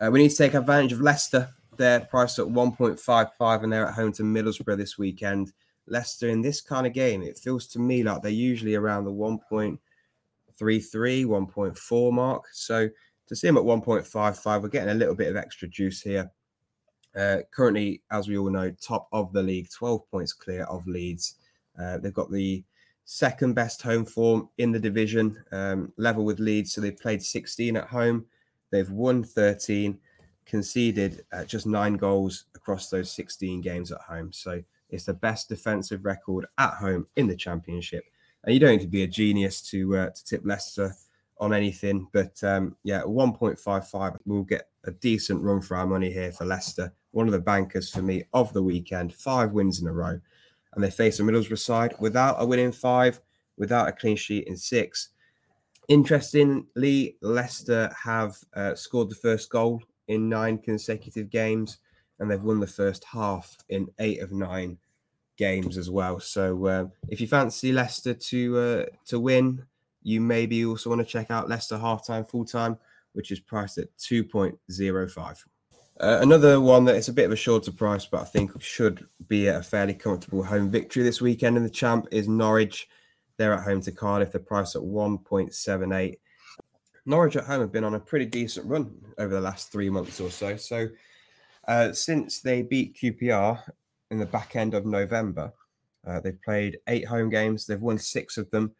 Uh, 0.00 0.10
we 0.10 0.22
need 0.22 0.30
to 0.30 0.36
take 0.36 0.54
advantage 0.54 0.92
of 0.92 1.00
Leicester. 1.00 1.48
They're 1.76 2.00
priced 2.00 2.38
at 2.38 2.46
1.55 2.46 3.62
and 3.62 3.72
they're 3.72 3.88
at 3.88 3.94
home 3.94 4.12
to 4.12 4.22
Middlesbrough 4.22 4.76
this 4.76 4.98
weekend. 4.98 5.52
Leicester 5.88 6.28
in 6.28 6.42
this 6.42 6.60
kind 6.60 6.86
of 6.86 6.92
game, 6.92 7.22
it 7.22 7.38
feels 7.38 7.66
to 7.68 7.80
me 7.80 8.02
like 8.04 8.22
they're 8.22 8.30
usually 8.30 8.76
around 8.76 9.04
the 9.04 9.10
1.33, 9.10 9.78
1.4 10.60 12.12
mark. 12.12 12.44
So 12.52 12.88
to 13.32 13.36
see 13.36 13.46
them 13.46 13.56
at 13.56 13.62
1.55, 13.62 14.62
we're 14.62 14.68
getting 14.68 14.90
a 14.90 14.94
little 14.94 15.14
bit 15.14 15.28
of 15.28 15.36
extra 15.36 15.66
juice 15.66 16.02
here. 16.02 16.30
Uh, 17.16 17.38
currently, 17.50 18.02
as 18.10 18.28
we 18.28 18.36
all 18.36 18.50
know, 18.50 18.70
top 18.72 19.08
of 19.10 19.32
the 19.32 19.42
league, 19.42 19.70
12 19.70 20.06
points 20.10 20.34
clear 20.34 20.64
of 20.64 20.86
Leeds. 20.86 21.36
Uh, 21.80 21.96
they've 21.96 22.12
got 22.12 22.30
the 22.30 22.62
second 23.06 23.54
best 23.54 23.80
home 23.80 24.04
form 24.04 24.50
in 24.58 24.70
the 24.70 24.78
division, 24.78 25.42
um, 25.50 25.90
level 25.96 26.26
with 26.26 26.40
Leeds. 26.40 26.74
So 26.74 26.82
they've 26.82 26.96
played 26.96 27.22
16 27.22 27.74
at 27.74 27.86
home. 27.88 28.26
They've 28.70 28.90
won 28.90 29.24
13, 29.24 29.98
conceded 30.44 31.24
uh, 31.32 31.44
just 31.44 31.66
nine 31.66 31.94
goals 31.94 32.44
across 32.54 32.90
those 32.90 33.10
16 33.12 33.62
games 33.62 33.92
at 33.92 34.00
home. 34.02 34.30
So 34.30 34.62
it's 34.90 35.06
the 35.06 35.14
best 35.14 35.48
defensive 35.48 36.04
record 36.04 36.44
at 36.58 36.74
home 36.74 37.06
in 37.16 37.28
the 37.28 37.36
championship. 37.36 38.04
And 38.44 38.52
you 38.52 38.60
don't 38.60 38.72
need 38.72 38.82
to 38.82 38.88
be 38.88 39.04
a 39.04 39.06
genius 39.06 39.62
to 39.70 39.96
uh, 39.96 40.10
to 40.10 40.24
tip 40.24 40.42
Leicester 40.44 40.94
on 41.42 41.52
anything, 41.52 42.06
but 42.12 42.40
um, 42.44 42.76
yeah, 42.84 43.02
1.55. 43.02 44.16
We'll 44.24 44.44
get 44.44 44.68
a 44.84 44.92
decent 44.92 45.42
run 45.42 45.60
for 45.60 45.76
our 45.76 45.88
money 45.88 46.12
here 46.12 46.30
for 46.30 46.44
Leicester. 46.44 46.94
One 47.10 47.26
of 47.26 47.32
the 47.32 47.40
bankers 47.40 47.90
for 47.90 48.00
me 48.00 48.22
of 48.32 48.52
the 48.52 48.62
weekend, 48.62 49.12
five 49.12 49.50
wins 49.50 49.82
in 49.82 49.88
a 49.88 49.92
row. 49.92 50.20
And 50.74 50.84
they 50.84 50.90
face 50.90 51.18
a 51.18 51.24
Middlesbrough 51.24 51.58
side 51.58 51.94
without 51.98 52.36
a 52.38 52.46
win 52.46 52.60
in 52.60 52.70
five, 52.70 53.20
without 53.56 53.88
a 53.88 53.92
clean 53.92 54.14
sheet 54.14 54.46
in 54.46 54.56
six. 54.56 55.08
Interestingly, 55.88 57.16
Leicester 57.22 57.92
have 58.00 58.36
uh, 58.54 58.76
scored 58.76 59.10
the 59.10 59.16
first 59.16 59.50
goal 59.50 59.82
in 60.06 60.28
nine 60.28 60.58
consecutive 60.58 61.28
games, 61.28 61.78
and 62.20 62.30
they've 62.30 62.40
won 62.40 62.60
the 62.60 62.68
first 62.68 63.02
half 63.02 63.56
in 63.68 63.88
eight 63.98 64.22
of 64.22 64.30
nine 64.30 64.78
games 65.36 65.76
as 65.76 65.90
well. 65.90 66.20
So 66.20 66.66
uh, 66.66 66.86
if 67.08 67.20
you 67.20 67.26
fancy 67.26 67.72
Leicester 67.72 68.14
to 68.14 68.58
uh, 68.58 68.84
to 69.06 69.18
win, 69.18 69.66
you 70.02 70.20
maybe 70.20 70.64
also 70.64 70.90
want 70.90 71.00
to 71.00 71.06
check 71.06 71.30
out 71.30 71.48
Leicester 71.48 71.78
half 71.78 72.06
time, 72.06 72.24
full 72.24 72.44
time, 72.44 72.76
which 73.12 73.30
is 73.30 73.40
priced 73.40 73.78
at 73.78 73.96
2.05. 73.98 75.44
Uh, 76.00 76.18
another 76.20 76.60
one 76.60 76.84
that 76.84 76.96
is 76.96 77.08
a 77.08 77.12
bit 77.12 77.26
of 77.26 77.32
a 77.32 77.36
shorter 77.36 77.70
price, 77.70 78.06
but 78.06 78.22
I 78.22 78.24
think 78.24 78.60
should 78.60 79.06
be 79.28 79.48
a 79.48 79.62
fairly 79.62 79.94
comfortable 79.94 80.42
home 80.42 80.70
victory 80.70 81.02
this 81.02 81.20
weekend 81.20 81.56
in 81.56 81.62
the 81.62 81.70
champ 81.70 82.06
is 82.10 82.28
Norwich. 82.28 82.88
They're 83.36 83.54
at 83.54 83.64
home 83.64 83.80
to 83.82 83.92
Cardiff. 83.92 84.32
The 84.32 84.40
price 84.40 84.74
at 84.74 84.82
1.78. 84.82 86.18
Norwich 87.04 87.36
at 87.36 87.44
home 87.44 87.60
have 87.60 87.72
been 87.72 87.84
on 87.84 87.94
a 87.94 88.00
pretty 88.00 88.26
decent 88.26 88.66
run 88.66 88.92
over 89.18 89.34
the 89.34 89.40
last 89.40 89.70
three 89.70 89.90
months 89.90 90.20
or 90.20 90.30
so. 90.30 90.56
So 90.56 90.88
uh, 91.68 91.92
since 91.92 92.40
they 92.40 92.62
beat 92.62 92.96
QPR 92.96 93.60
in 94.10 94.18
the 94.18 94.26
back 94.26 94.56
end 94.56 94.74
of 94.74 94.86
November, 94.86 95.52
uh, 96.06 96.20
they've 96.20 96.40
played 96.42 96.78
eight 96.88 97.06
home 97.06 97.28
games. 97.28 97.66
They've 97.66 97.80
won 97.80 97.98
six 97.98 98.38
of 98.38 98.50
them 98.50 98.72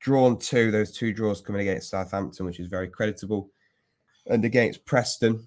drawn 0.00 0.38
two, 0.38 0.70
those 0.70 0.92
two 0.92 1.12
draws 1.12 1.40
coming 1.40 1.62
against 1.62 1.90
Southampton, 1.90 2.46
which 2.46 2.60
is 2.60 2.68
very 2.68 2.88
creditable, 2.88 3.50
and 4.26 4.44
against 4.44 4.84
Preston. 4.84 5.46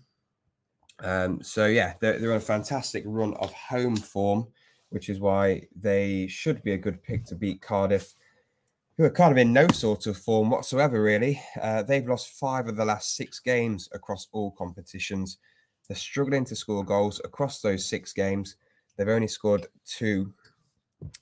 Um, 1.00 1.42
so 1.42 1.66
yeah, 1.66 1.94
they're, 2.00 2.20
they're 2.20 2.32
on 2.32 2.38
a 2.38 2.42
fantastic 2.42 3.04
run 3.06 3.34
of 3.36 3.52
home 3.54 3.96
form, 3.96 4.48
which 4.90 5.10
is 5.10 5.20
why 5.20 5.68
they 5.80 6.28
should 6.28 6.64
be 6.64 6.74
a 6.74 6.78
good 6.78 7.02
pick 7.02 7.26
to 7.26 7.36
beat 7.36 7.62
Cardiff, 7.62 8.14
who 8.98 9.06
are 9.06 9.10
kind 9.10 9.32
of 9.32 9.38
in 9.38 9.54
no 9.54 9.68
sort 9.70 10.06
of 10.06 10.18
form 10.18 10.50
whatsoever. 10.50 11.02
Really, 11.02 11.42
uh, 11.62 11.84
they've 11.84 12.08
lost 12.08 12.40
five 12.40 12.68
of 12.68 12.76
the 12.76 12.86
last 12.86 13.16
six 13.16 13.40
games 13.40 13.90
across 13.94 14.28
all 14.32 14.52
competitions. 14.52 15.38
They're 15.88 15.98
struggling 15.98 16.46
to 16.46 16.56
score 16.56 16.84
goals 16.84 17.20
across 17.24 17.62
those 17.62 17.86
six 17.86 18.14
games. 18.14 18.56
They've 18.96 19.08
only 19.08 19.28
scored 19.28 19.68
two, 19.86 20.34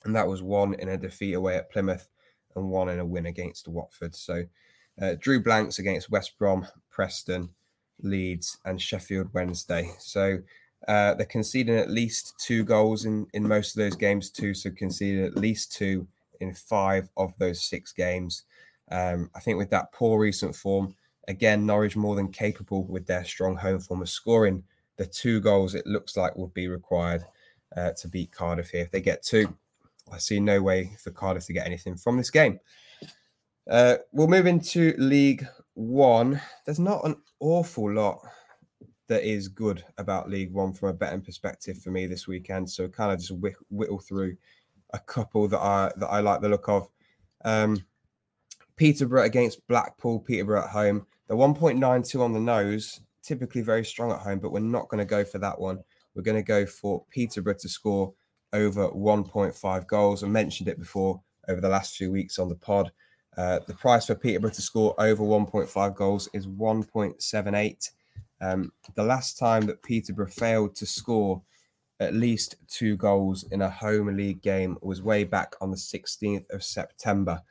and 0.04 0.14
that 0.14 0.26
was 0.26 0.42
one 0.42 0.74
in 0.74 0.90
a 0.90 0.98
defeat 0.98 1.34
away 1.34 1.56
at 1.56 1.70
Plymouth 1.70 2.08
and 2.56 2.68
one 2.68 2.88
in 2.88 2.98
a 2.98 3.04
win 3.04 3.26
against 3.26 3.68
Watford. 3.68 4.14
So 4.14 4.44
uh, 5.00 5.14
drew 5.18 5.42
blanks 5.42 5.78
against 5.78 6.10
West 6.10 6.38
Brom, 6.38 6.66
Preston, 6.90 7.50
Leeds, 8.02 8.58
and 8.64 8.80
Sheffield 8.80 9.28
Wednesday. 9.32 9.90
So 9.98 10.38
uh, 10.88 11.14
they're 11.14 11.26
conceding 11.26 11.76
at 11.76 11.90
least 11.90 12.34
two 12.38 12.64
goals 12.64 13.04
in, 13.04 13.26
in 13.34 13.46
most 13.46 13.76
of 13.76 13.80
those 13.80 13.96
games 13.96 14.30
too. 14.30 14.54
So 14.54 14.70
conceded 14.70 15.24
at 15.24 15.36
least 15.36 15.72
two 15.72 16.06
in 16.40 16.54
five 16.54 17.08
of 17.16 17.32
those 17.38 17.62
six 17.62 17.92
games. 17.92 18.44
Um, 18.90 19.30
I 19.34 19.40
think 19.40 19.58
with 19.58 19.70
that 19.70 19.92
poor 19.92 20.18
recent 20.18 20.56
form, 20.56 20.94
again, 21.28 21.66
Norwich 21.66 21.96
more 21.96 22.16
than 22.16 22.32
capable 22.32 22.84
with 22.84 23.06
their 23.06 23.24
strong 23.24 23.56
home 23.56 23.78
form 23.78 24.02
of 24.02 24.08
scoring 24.08 24.64
the 24.96 25.06
two 25.06 25.40
goals 25.40 25.74
it 25.74 25.86
looks 25.86 26.16
like 26.16 26.36
would 26.36 26.52
be 26.52 26.68
required 26.68 27.24
uh, 27.76 27.92
to 27.92 28.08
beat 28.08 28.32
Cardiff 28.32 28.70
here. 28.70 28.82
If 28.82 28.90
they 28.90 29.00
get 29.00 29.22
two, 29.22 29.54
I 30.12 30.18
see 30.18 30.40
no 30.40 30.60
way 30.60 30.96
for 31.02 31.10
Cardiff 31.10 31.46
to 31.46 31.52
get 31.52 31.66
anything 31.66 31.96
from 31.96 32.16
this 32.16 32.30
game. 32.30 32.58
Uh, 33.70 33.96
we'll 34.12 34.28
move 34.28 34.46
into 34.46 34.94
League 34.98 35.46
One. 35.74 36.40
There's 36.64 36.80
not 36.80 37.04
an 37.04 37.16
awful 37.38 37.92
lot 37.92 38.20
that 39.08 39.24
is 39.24 39.48
good 39.48 39.84
about 39.98 40.30
League 40.30 40.52
One 40.52 40.72
from 40.72 40.88
a 40.90 40.92
betting 40.92 41.20
perspective 41.20 41.78
for 41.78 41.90
me 41.90 42.06
this 42.06 42.26
weekend. 42.26 42.70
So 42.70 42.88
kind 42.88 43.12
of 43.12 43.18
just 43.18 43.32
whittle 43.70 43.98
through 43.98 44.36
a 44.92 44.98
couple 44.98 45.48
that 45.48 45.60
I 45.60 45.92
that 45.96 46.08
I 46.08 46.20
like 46.20 46.40
the 46.40 46.48
look 46.48 46.68
of. 46.68 46.88
Um, 47.44 47.84
Peterborough 48.76 49.24
against 49.24 49.66
Blackpool. 49.68 50.20
Peterborough 50.20 50.64
at 50.64 50.70
home. 50.70 51.06
The 51.28 51.36
1.92 51.36 52.20
on 52.20 52.32
the 52.32 52.40
nose, 52.40 53.00
typically 53.22 53.62
very 53.62 53.84
strong 53.84 54.10
at 54.10 54.18
home, 54.18 54.40
but 54.40 54.50
we're 54.50 54.60
not 54.60 54.88
going 54.88 54.98
to 54.98 55.04
go 55.04 55.24
for 55.24 55.38
that 55.38 55.60
one. 55.60 55.78
We're 56.14 56.22
going 56.22 56.36
to 56.36 56.42
go 56.42 56.66
for 56.66 57.04
Peterborough 57.10 57.54
to 57.60 57.68
score 57.68 58.12
over 58.52 58.88
1.5 58.88 59.86
goals. 59.86 60.22
I 60.22 60.28
mentioned 60.28 60.68
it 60.68 60.78
before 60.78 61.20
over 61.48 61.60
the 61.60 61.68
last 61.68 61.96
few 61.96 62.10
weeks 62.10 62.38
on 62.38 62.48
the 62.48 62.54
pod. 62.54 62.92
Uh, 63.36 63.60
the 63.66 63.74
price 63.74 64.06
for 64.06 64.14
Peterborough 64.14 64.50
to 64.50 64.62
score 64.62 64.94
over 64.98 65.22
1.5 65.22 65.94
goals 65.94 66.28
is 66.32 66.46
1.78. 66.46 67.90
Um, 68.40 68.72
the 68.94 69.04
last 69.04 69.38
time 69.38 69.66
that 69.66 69.82
Peterborough 69.82 70.26
failed 70.26 70.74
to 70.76 70.86
score 70.86 71.42
at 72.00 72.14
least 72.14 72.56
two 72.66 72.96
goals 72.96 73.44
in 73.50 73.60
a 73.60 73.70
home 73.70 74.16
league 74.16 74.40
game 74.40 74.78
was 74.80 75.02
way 75.02 75.22
back 75.22 75.54
on 75.60 75.70
the 75.70 75.76
16th 75.76 76.48
of 76.50 76.64
September. 76.64 77.42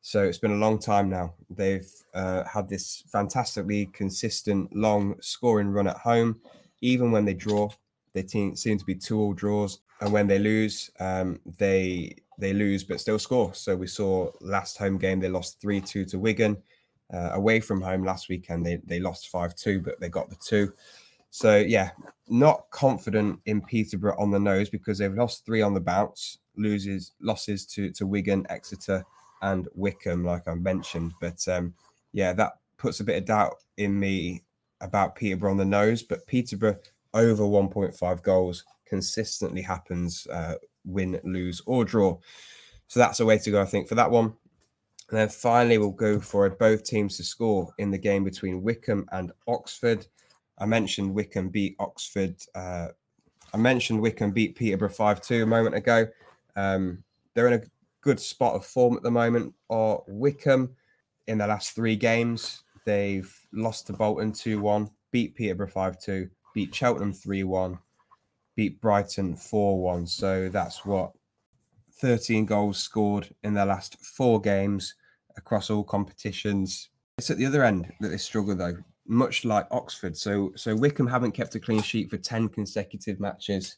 So 0.00 0.24
it's 0.24 0.38
been 0.38 0.52
a 0.52 0.56
long 0.56 0.78
time 0.78 1.10
now. 1.10 1.34
They've 1.50 1.90
uh, 2.14 2.44
had 2.44 2.68
this 2.68 3.02
fantastically 3.12 3.86
consistent, 3.86 4.74
long 4.74 5.16
scoring 5.20 5.68
run 5.68 5.86
at 5.86 5.98
home. 5.98 6.40
Even 6.80 7.10
when 7.12 7.26
they 7.26 7.34
draw, 7.34 7.68
they 8.14 8.26
seem 8.26 8.78
to 8.78 8.84
be 8.84 8.94
two 8.94 9.20
all 9.20 9.34
draws 9.34 9.80
and 10.00 10.12
when 10.12 10.26
they 10.26 10.38
lose, 10.38 10.90
um, 11.00 11.40
they 11.58 12.16
they 12.38 12.52
lose 12.52 12.84
but 12.84 13.00
still 13.00 13.18
score. 13.18 13.52
So 13.54 13.74
we 13.74 13.86
saw 13.86 14.30
last 14.40 14.78
home 14.78 14.96
game 14.96 15.20
they 15.20 15.28
lost 15.28 15.60
three 15.60 15.80
two 15.80 16.04
to 16.06 16.18
Wigan. 16.18 16.56
Uh, 17.12 17.30
away 17.32 17.58
from 17.58 17.80
home 17.80 18.04
last 18.04 18.28
weekend 18.28 18.64
they 18.64 18.76
they 18.84 19.00
lost 19.00 19.28
five 19.28 19.54
two, 19.54 19.80
but 19.80 19.98
they 20.00 20.08
got 20.08 20.28
the 20.28 20.36
two. 20.36 20.72
So 21.30 21.56
yeah, 21.56 21.90
not 22.28 22.70
confident 22.70 23.40
in 23.46 23.60
Peterborough 23.60 24.18
on 24.18 24.30
the 24.30 24.38
nose 24.38 24.70
because 24.70 24.98
they've 24.98 25.14
lost 25.14 25.44
three 25.44 25.62
on 25.62 25.74
the 25.74 25.80
bounce, 25.80 26.38
loses 26.56 27.12
losses 27.20 27.66
to 27.66 27.90
to 27.92 28.06
Wigan, 28.06 28.46
Exeter, 28.50 29.04
and 29.42 29.68
Wycombe, 29.74 30.24
like 30.24 30.46
I 30.46 30.54
mentioned. 30.54 31.12
But 31.20 31.46
um, 31.48 31.74
yeah, 32.12 32.32
that 32.34 32.52
puts 32.76 33.00
a 33.00 33.04
bit 33.04 33.18
of 33.18 33.24
doubt 33.24 33.56
in 33.76 33.98
me 33.98 34.42
about 34.80 35.16
Peterborough 35.16 35.50
on 35.50 35.56
the 35.56 35.64
nose. 35.64 36.02
But 36.02 36.26
Peterborough 36.26 36.78
over 37.14 37.42
1.5 37.42 38.22
goals 38.22 38.64
consistently 38.88 39.62
happens 39.62 40.26
uh, 40.28 40.54
win, 40.84 41.20
lose, 41.24 41.60
or 41.66 41.84
draw. 41.84 42.18
So 42.88 43.00
that's 43.00 43.20
a 43.20 43.26
way 43.26 43.38
to 43.38 43.50
go, 43.50 43.60
I 43.60 43.66
think, 43.66 43.88
for 43.88 43.94
that 43.96 44.10
one. 44.10 44.34
And 45.10 45.18
then 45.18 45.28
finally, 45.28 45.78
we'll 45.78 45.90
go 45.90 46.20
for 46.20 46.48
both 46.50 46.84
teams 46.84 47.16
to 47.16 47.24
score 47.24 47.72
in 47.78 47.90
the 47.90 47.98
game 47.98 48.24
between 48.24 48.62
Wycombe 48.62 49.06
and 49.12 49.32
Oxford. 49.46 50.06
I 50.58 50.66
mentioned 50.66 51.14
Wycombe 51.14 51.48
beat 51.48 51.76
Oxford. 51.78 52.36
Uh, 52.54 52.88
I 53.54 53.56
mentioned 53.56 54.00
Wycombe 54.00 54.32
beat 54.32 54.56
Peterborough 54.56 54.90
5 54.90 55.22
2 55.22 55.42
a 55.42 55.46
moment 55.46 55.74
ago. 55.76 56.06
Um, 56.56 57.02
they're 57.34 57.46
in 57.46 57.60
a 57.60 57.62
good 58.02 58.20
spot 58.20 58.54
of 58.54 58.66
form 58.66 58.96
at 58.96 59.02
the 59.02 59.10
moment. 59.10 59.54
Or 59.68 60.04
Wycombe 60.08 60.74
in 61.26 61.38
the 61.38 61.46
last 61.46 61.74
three 61.74 61.96
games, 61.96 62.62
they've 62.84 63.32
lost 63.52 63.86
to 63.86 63.92
Bolton 63.92 64.32
2 64.32 64.60
1, 64.60 64.90
beat 65.10 65.34
Peterborough 65.34 65.68
5 65.68 65.98
2, 65.98 66.28
beat 66.54 66.74
Cheltenham 66.74 67.12
3 67.12 67.44
1, 67.44 67.78
beat 68.58 68.80
Brighton 68.80 69.36
4 69.36 69.80
1. 69.80 70.06
So 70.08 70.48
that's 70.48 70.84
what 70.84 71.12
13 72.00 72.44
goals 72.44 72.78
scored 72.78 73.32
in 73.44 73.54
their 73.54 73.64
last 73.64 74.04
four 74.04 74.40
games 74.40 74.96
across 75.36 75.70
all 75.70 75.84
competitions. 75.84 76.88
It's 77.18 77.30
at 77.30 77.38
the 77.38 77.46
other 77.46 77.62
end 77.62 77.92
that 78.00 78.08
they 78.08 78.16
struggle, 78.16 78.56
though, 78.56 78.76
much 79.06 79.44
like 79.44 79.68
Oxford. 79.70 80.16
So, 80.16 80.50
so 80.56 80.74
Wycombe 80.74 81.06
haven't 81.06 81.32
kept 81.32 81.54
a 81.54 81.60
clean 81.60 81.82
sheet 81.82 82.10
for 82.10 82.16
10 82.16 82.48
consecutive 82.48 83.20
matches. 83.20 83.76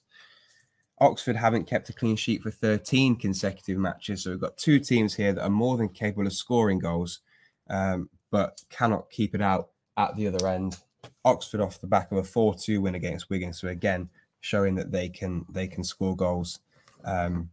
Oxford 0.99 1.37
haven't 1.37 1.67
kept 1.67 1.91
a 1.91 1.95
clean 1.95 2.17
sheet 2.17 2.43
for 2.43 2.51
13 2.51 3.17
consecutive 3.17 3.77
matches. 3.79 4.25
So 4.25 4.31
we've 4.31 4.41
got 4.41 4.57
two 4.57 4.81
teams 4.81 5.15
here 5.15 5.35
that 5.35 5.45
are 5.45 5.51
more 5.51 5.77
than 5.77 5.91
capable 5.91 6.27
of 6.27 6.33
scoring 6.33 6.79
goals, 6.79 7.21
um, 7.69 8.09
but 8.31 8.63
cannot 8.71 9.11
keep 9.11 9.35
it 9.35 9.43
out 9.43 9.69
at 9.99 10.17
the 10.17 10.27
other 10.27 10.49
end. 10.49 10.79
Oxford 11.27 11.61
off 11.61 11.83
the 11.83 11.87
back 11.87 12.11
of 12.13 12.17
a 12.17 12.25
4 12.25 12.55
2 12.55 12.81
win 12.81 12.95
against 12.95 13.29
Wigan. 13.29 13.53
So 13.53 13.69
again, 13.69 14.09
showing 14.41 14.75
that 14.77 14.93
they 14.93 15.09
can 15.09 15.45
they 15.51 15.67
can 15.67 15.85
score 15.85 16.17
goals. 16.17 16.61
Um, 17.05 17.51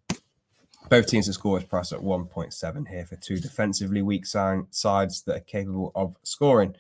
both 0.90 1.08
teams 1.08 1.26
have 1.26 1.36
scored 1.36 1.70
price 1.70 1.92
at 1.92 2.00
1.7 2.00 2.88
here 2.88 3.06
for 3.06 3.18
two 3.18 3.38
defensively 3.38 4.02
weak 4.02 4.26
sides 4.26 5.24
that 5.24 5.36
are 5.36 5.42
capable 5.42 5.92
of 5.96 6.16
scoring. 6.24 6.74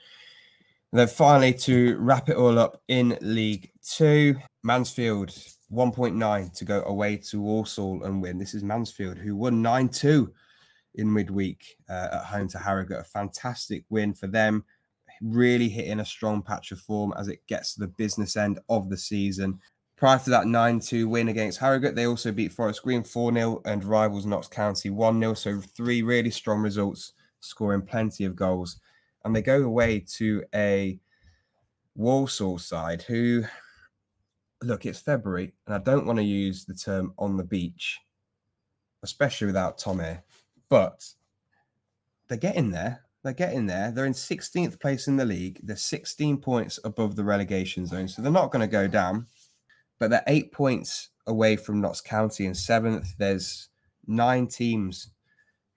And 0.91 0.99
then 0.99 1.07
finally, 1.07 1.53
to 1.53 1.97
wrap 1.97 2.29
it 2.29 2.37
all 2.37 2.57
up 2.57 2.81
in 2.87 3.17
League 3.21 3.71
Two, 3.83 4.37
Mansfield 4.63 5.29
1.9 5.71 6.53
to 6.53 6.65
go 6.65 6.81
away 6.83 7.17
to 7.17 7.41
Walsall 7.41 8.03
and 8.03 8.21
win. 8.21 8.37
This 8.37 8.53
is 8.53 8.63
Mansfield 8.63 9.17
who 9.17 9.35
won 9.35 9.61
9 9.61 9.89
2 9.89 10.33
in 10.95 11.11
midweek 11.11 11.77
uh, 11.89 12.07
at 12.13 12.23
home 12.25 12.47
to 12.49 12.57
Harrogate. 12.57 12.99
A 12.99 13.03
fantastic 13.03 13.83
win 13.89 14.13
for 14.13 14.27
them. 14.27 14.63
Really 15.21 15.67
hitting 15.67 15.99
a 15.99 16.05
strong 16.05 16.41
patch 16.41 16.71
of 16.71 16.79
form 16.79 17.13
as 17.17 17.27
it 17.27 17.45
gets 17.47 17.73
to 17.73 17.81
the 17.81 17.87
business 17.87 18.37
end 18.37 18.59
of 18.69 18.89
the 18.89 18.97
season. 18.97 19.59
Prior 19.97 20.19
to 20.19 20.29
that 20.29 20.45
9 20.45 20.79
2 20.79 21.09
win 21.09 21.27
against 21.27 21.57
Harrogate, 21.57 21.95
they 21.95 22.05
also 22.05 22.31
beat 22.31 22.53
Forest 22.53 22.83
Green 22.83 23.03
4 23.03 23.33
0 23.33 23.61
and 23.65 23.83
rivals 23.83 24.27
Notts 24.27 24.47
County 24.47 24.91
1 24.91 25.19
0. 25.19 25.33
So, 25.33 25.59
three 25.59 26.03
really 26.03 26.29
strong 26.29 26.61
results, 26.61 27.13
scoring 27.39 27.81
plenty 27.81 28.23
of 28.23 28.35
goals. 28.35 28.79
and 29.25 29.35
they 29.35 29.41
go 29.41 29.63
away 29.63 29.99
to 29.99 30.43
a 30.53 30.99
Walsall 31.95 32.59
side 32.59 33.01
who, 33.01 33.43
look, 34.61 34.85
it's 34.85 34.99
February, 34.99 35.53
and 35.65 35.73
I 35.73 35.79
don't 35.79 36.05
want 36.05 36.19
to 36.19 36.23
use 36.23 36.63
the 36.63 36.75
term 36.75 37.13
on 37.17 37.35
the 37.35 37.43
beach, 37.43 37.99
especially 39.01 39.47
without 39.47 39.79
Tom 39.79 39.99
here, 39.99 40.23
but 40.69 41.11
they're 42.27 42.37
getting 42.37 42.69
there. 42.69 43.03
They're 43.23 43.33
getting 43.33 43.65
there. 43.65 43.89
They're 43.89 44.05
in 44.05 44.13
16th 44.13 44.79
place 44.79 45.07
in 45.07 45.17
the 45.17 45.25
league. 45.25 45.59
They're 45.63 45.75
16 45.75 46.37
points 46.37 46.79
above 46.83 47.15
the 47.15 47.23
relegation 47.23 47.87
zone, 47.87 48.07
so 48.07 48.21
they're 48.21 48.31
not 48.31 48.51
going 48.51 48.61
to 48.61 48.71
go 48.71 48.87
down, 48.87 49.25
but 49.99 50.09
they're 50.09 50.23
eight 50.27 50.51
points 50.51 51.09
away 51.25 51.55
from 51.55 51.81
Notts 51.81 52.01
County 52.01 52.45
in 52.45 52.53
seventh. 52.53 53.17
There's 53.17 53.69
nine 54.07 54.47
teams 54.47 55.09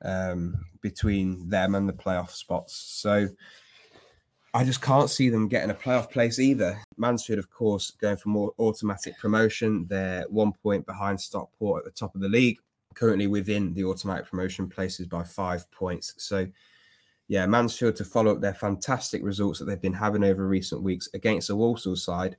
um, 0.03 0.67
between 0.81 1.49
them 1.49 1.75
and 1.75 1.89
the 1.89 1.93
playoff 1.93 2.31
spots. 2.31 2.75
So 2.75 3.29
I 4.53 4.65
just 4.65 4.83
can't 4.83 5.11
see 5.11 5.29
them 5.29 5.49
getting 5.49 5.71
a 5.71 5.75
playoff 5.75 6.11
place 6.11 6.39
either. 6.39 6.81
Mansfield, 6.97 7.39
of 7.39 7.51
course, 7.51 7.93
going 7.93 8.17
for 8.17 8.31
more 8.31 8.53
automatic 8.59 9.19
promotion. 9.19 9.87
They're 9.89 10.25
one 10.29 10.53
point 10.53 10.87
behind 10.87 11.21
Stockport 11.21 11.81
at 11.81 11.85
the 11.85 11.99
top 11.99 12.15
of 12.15 12.21
the 12.21 12.29
league, 12.29 12.59
currently 12.95 13.29
within 13.29 13.75
the 13.75 13.85
automatic 13.85 14.29
promotion 14.29 14.69
places 14.69 15.07
by 15.07 15.23
five 15.23 15.71
points. 15.71 16.15
So, 16.19 16.49
yeah, 17.29 17.47
Mansfield 17.47 17.95
to 17.97 18.05
follow 18.05 18.33
up 18.33 18.41
their 18.41 18.55
fantastic 18.55 19.23
results 19.23 19.61
that 19.61 19.67
they've 19.67 19.81
been 19.81 19.93
having 19.93 20.25
over 20.25 20.47
recent 20.47 20.83
weeks 20.83 21.09
against 21.15 21.47
the 21.47 21.57
Walsall 21.57 21.95
side, 21.95 22.37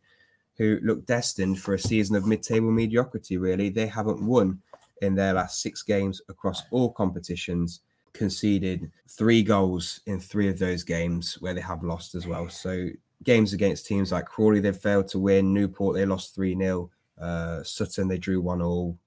who 0.62 0.80
look 0.84 1.08
destined 1.08 1.60
for 1.60 1.74
a 1.74 1.80
season 1.80 2.16
of 2.16 2.28
mid 2.28 2.44
table 2.44 2.70
mediocrity, 2.70 3.38
really. 3.38 3.70
They 3.70 3.88
haven't 3.88 4.22
won 4.22 4.62
in 5.02 5.16
their 5.16 5.34
last 5.34 5.60
six 5.60 5.82
games 5.82 6.22
across 6.30 6.62
all 6.70 6.92
competitions, 6.92 7.82
conceded 8.14 8.92
three 9.10 9.42
goals 9.42 10.02
in 10.06 10.20
three 10.20 10.48
of 10.50 10.60
those 10.60 10.84
games 10.84 11.34
where 11.42 11.56
they 11.56 11.62
have 11.62 11.84
lost 11.84 12.14
as 12.14 12.28
well. 12.28 12.48
So 12.48 12.90
games 13.24 13.54
against 13.54 13.88
teams 13.88 14.12
like 14.12 14.26
Crawley, 14.26 14.60
they've 14.60 14.78
failed 14.78 15.08
to 15.08 15.20
win. 15.20 15.52
Newport, 15.52 15.96
they 15.96 16.06
lost 16.06 16.36
3 16.36 16.56
0. 16.56 16.92
Uh, 17.20 17.64
Sutton, 17.64 18.08
they 18.08 18.20
drew 18.20 18.40
1 18.40 18.62
all. 18.62 19.00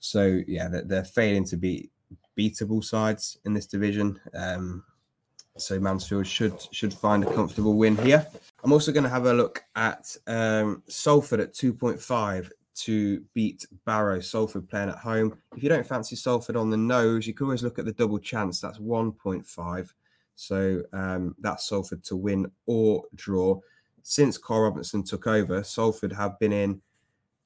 So, 0.00 0.40
yeah, 0.48 0.66
they're, 0.66 0.82
they're, 0.82 1.04
failing 1.04 1.44
to 1.44 1.56
be 1.56 1.88
beatable 2.36 2.82
sides 2.82 3.38
in 3.44 3.54
this 3.54 3.66
division. 3.66 4.18
Um, 4.34 4.82
so 5.56 5.78
Mansfield 5.78 6.26
should 6.26 6.60
should 6.70 6.92
find 6.92 7.22
a 7.22 7.32
comfortable 7.32 7.74
win 7.74 7.96
here. 7.96 8.26
I'm 8.66 8.72
also 8.72 8.90
going 8.90 9.04
to 9.04 9.10
have 9.10 9.26
a 9.26 9.32
look 9.32 9.62
at 9.76 10.16
um, 10.26 10.82
Salford 10.88 11.38
at 11.38 11.54
2.5 11.54 12.50
to 12.78 13.22
beat 13.32 13.64
Barrow. 13.84 14.18
Salford 14.18 14.68
playing 14.68 14.88
at 14.88 14.98
home. 14.98 15.38
If 15.56 15.62
you 15.62 15.68
don't 15.68 15.86
fancy 15.86 16.16
Salford 16.16 16.56
on 16.56 16.70
the 16.70 16.76
nose, 16.76 17.28
you 17.28 17.32
can 17.32 17.44
always 17.44 17.62
look 17.62 17.78
at 17.78 17.84
the 17.84 17.92
double 17.92 18.18
chance. 18.18 18.60
That's 18.60 18.78
1.5. 18.78 19.90
So 20.34 20.82
um, 20.92 21.36
that's 21.38 21.68
Salford 21.68 22.02
to 22.06 22.16
win 22.16 22.50
or 22.66 23.04
draw. 23.14 23.60
Since 24.02 24.36
Karl 24.36 24.62
Robinson 24.62 25.04
took 25.04 25.28
over, 25.28 25.62
Salford 25.62 26.12
have 26.14 26.36
been 26.40 26.52
in 26.52 26.82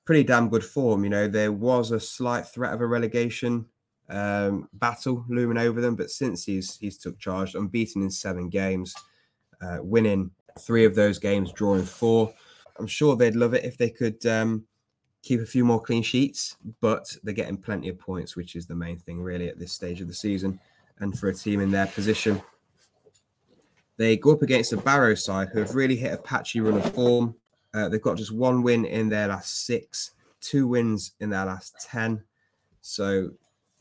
pretty 0.07 0.25
damn 0.25 0.49
good 0.49 0.65
form. 0.65 1.05
You 1.05 1.11
know, 1.11 1.29
there 1.29 1.53
was 1.53 1.91
a 1.91 2.01
slight 2.01 2.47
threat 2.47 2.73
of 2.73 2.81
a 2.81 2.87
relegation 2.87 3.67
um, 4.09 4.71
battle 4.73 5.27
looming 5.29 5.59
over 5.59 5.83
them, 5.83 5.97
but 5.97 6.09
since 6.09 6.45
he's 6.45 6.79
he's 6.79 6.97
took 6.97 7.19
charge, 7.19 7.55
unbeaten 7.55 8.01
in 8.03 8.11
seven 8.11 8.49
games, 8.49 8.95
uh, 9.61 9.81
winning 9.83 10.31
three 10.61 10.85
of 10.85 10.95
those 10.95 11.19
games, 11.19 11.53
drawing 11.53 11.85
four. 11.85 12.33
I'm 12.79 12.87
sure 12.87 13.17
they'd 13.17 13.37
love 13.37 13.55
it 13.55 13.65
if 13.65 13.77
they 13.77 13.91
could 13.91 14.25
um, 14.27 14.65
keep 15.23 15.41
a 15.41 15.47
few 15.47 15.65
more 15.65 15.81
clean 15.81 16.03
sheets, 16.03 16.57
but 16.81 17.15
they're 17.23 17.35
getting 17.35 17.57
plenty 17.57 17.89
of 17.89 17.99
points, 17.99 18.37
which 18.37 18.57
is 18.57 18.67
the 18.67 18.75
main 18.75 18.97
thing 18.99 19.21
really 19.21 19.49
at 19.49 19.59
this 19.59 19.73
stage 19.73 20.01
of 20.01 20.09
the 20.09 20.15
season. 20.15 20.59
And 20.99 21.19
for 21.19 21.29
a 21.29 21.35
team 21.35 21.61
in 21.61 21.71
their 21.71 21.87
position, 21.87 22.41
they 23.97 24.17
go 24.17 24.33
up 24.33 24.43
against 24.43 24.73
a 24.73 24.79
Barrow 24.79 25.15
side 25.15 25.49
who 25.49 25.59
have 25.59 25.75
really 25.75 25.97
hit 25.97 26.15
a 26.15 26.19
patchy 26.19 26.61
run 26.61 26.79
of 26.79 26.95
form. 26.95 27.35
Uh, 27.75 27.89
they've 27.89 28.01
got 28.01 28.17
just 28.17 28.33
one 28.33 28.63
win 28.63 28.85
in 28.85 29.09
their 29.09 29.29
last 29.29 29.67
six, 29.67 30.13
two 30.41 30.67
wins 30.67 31.13
in 31.21 31.31
their 31.31 31.45
last 31.45 31.75
10. 31.91 32.23
So, 32.81 33.31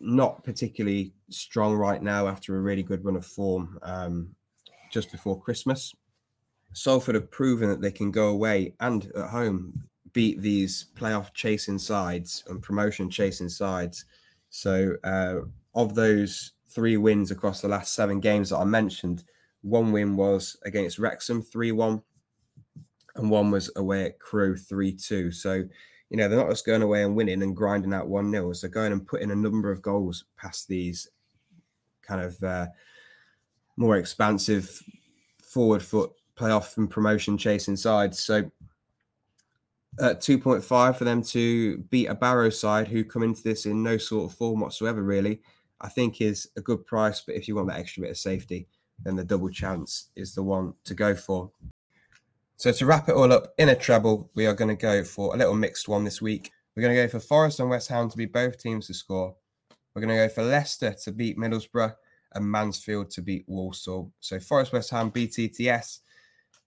not 0.02 0.44
particularly 0.44 1.14
strong 1.30 1.74
right 1.74 2.02
now 2.02 2.28
after 2.28 2.56
a 2.56 2.62
really 2.62 2.84
good 2.84 3.04
run 3.04 3.16
of 3.16 3.26
form 3.26 3.80
um, 3.82 4.36
just 4.92 5.12
before 5.12 5.40
Christmas. 5.40 5.94
Salford 6.74 7.16
have 7.16 7.32
proven 7.32 7.70
that 7.70 7.82
they 7.82 7.92
can 7.92 8.12
go 8.12 8.30
away 8.30 8.74
and 8.80 9.12
at 9.16 9.30
home 9.30 9.84
beat 10.14 10.42
these 10.42 10.88
playoff 10.96 11.34
chasing 11.34 11.78
sides 11.78 12.44
and 12.48 12.62
promotion 12.62 13.10
chasing 13.10 13.50
sides. 13.50 14.06
So, 14.50 14.96
uh, 15.04 15.42
of 15.76 15.96
those 15.96 16.54
three 16.68 16.98
wins 16.98 17.32
across 17.32 17.62
the 17.62 17.68
last 17.68 17.94
seven 17.94 18.20
games 18.20 18.50
that 18.50 18.58
I 18.58 18.64
mentioned, 18.64 19.24
one 19.62 19.92
win 19.92 20.16
was 20.16 20.58
against 20.66 21.00
Wrexham 21.00 21.42
3 21.42 21.72
1, 21.72 22.02
and 23.16 23.30
one 23.30 23.52
was 23.52 23.72
away 23.76 24.06
at 24.06 24.20
Crewe 24.20 24.58
3 24.58 24.94
2. 24.94 25.32
So, 25.32 25.64
you 26.10 26.18
know, 26.18 26.28
they're 26.28 26.40
not 26.40 26.50
just 26.50 26.66
going 26.66 26.82
away 26.82 27.04
and 27.04 27.16
winning 27.16 27.44
and 27.44 27.56
grinding 27.56 27.94
out 27.94 28.08
1 28.08 28.32
0. 28.32 28.54
They're 28.54 28.70
going 28.70 28.92
and 28.92 29.06
putting 29.06 29.32
a 29.32 29.36
number 29.36 29.72
of 29.72 29.82
goals 29.82 30.26
past 30.38 30.68
these 30.68 31.08
kind 32.02 32.22
of 32.22 32.42
uh, 32.44 32.68
more 33.78 33.98
expansive 33.98 34.82
forward 35.44 35.84
foot 35.84 36.12
playoff 36.40 36.78
and 36.78 36.90
promotion 36.90 37.38
chasing 37.38 37.76
sides. 37.76 38.20
So, 38.20 38.50
at 40.00 40.22
2.5 40.22 40.96
for 40.96 41.04
them 41.04 41.22
to 41.24 41.78
beat 41.90 42.08
a 42.08 42.16
Barrow 42.16 42.50
side 42.50 42.88
who 42.88 43.04
come 43.04 43.24
into 43.24 43.44
this 43.44 43.66
in 43.66 43.84
no 43.84 43.98
sort 43.98 44.32
of 44.32 44.38
form 44.38 44.62
whatsoever, 44.62 45.04
really, 45.04 45.42
I 45.82 45.90
think 45.90 46.22
is 46.22 46.48
a 46.56 46.62
good 46.62 46.86
price. 46.86 47.22
But 47.22 47.36
if 47.36 47.48
you 47.48 47.56
want 47.56 47.68
that 47.68 47.80
extra 47.80 48.02
bit 48.02 48.12
of 48.12 48.18
safety, 48.18 48.68
then 49.04 49.16
the 49.16 49.24
double 49.24 49.50
chance 49.50 50.10
is 50.16 50.34
the 50.34 50.44
one 50.44 50.74
to 50.86 50.94
go 50.94 51.16
for. 51.16 51.52
So 52.58 52.72
to 52.72 52.86
wrap 52.86 53.10
it 53.10 53.16
all 53.16 53.32
up 53.32 53.54
in 53.58 53.70
a 53.70 53.76
treble, 53.76 54.30
we 54.36 54.46
are 54.46 54.54
going 54.54 54.76
to 54.76 54.82
go 54.82 55.04
for 55.04 55.34
a 55.34 55.38
little 55.38 55.56
mixed 55.56 55.88
one 55.88 56.04
this 56.04 56.22
week. 56.22 56.52
We're 56.76 56.84
going 56.84 56.96
to 56.96 57.04
go 57.04 57.08
for 57.08 57.20
Forest 57.20 57.60
and 57.60 57.70
West 57.70 57.90
Ham 57.90 58.10
to 58.10 58.18
be 58.18 58.26
both 58.26 58.58
teams 58.58 58.88
to 58.88 58.94
score. 58.94 59.36
We're 59.94 60.02
going 60.02 60.18
to 60.18 60.28
go 60.28 60.30
for 60.30 60.44
Leicester 60.44 60.94
to 61.04 61.12
beat 61.12 61.38
Middlesbrough 61.38 61.96
and 62.34 62.46
Mansfield 62.46 63.10
to 63.12 63.22
beat 63.22 63.46
Walsall. 63.48 64.12
So 64.20 64.40
Forest 64.40 64.74
West 64.74 64.90
Ham 64.92 65.12
BTTS, 65.12 66.00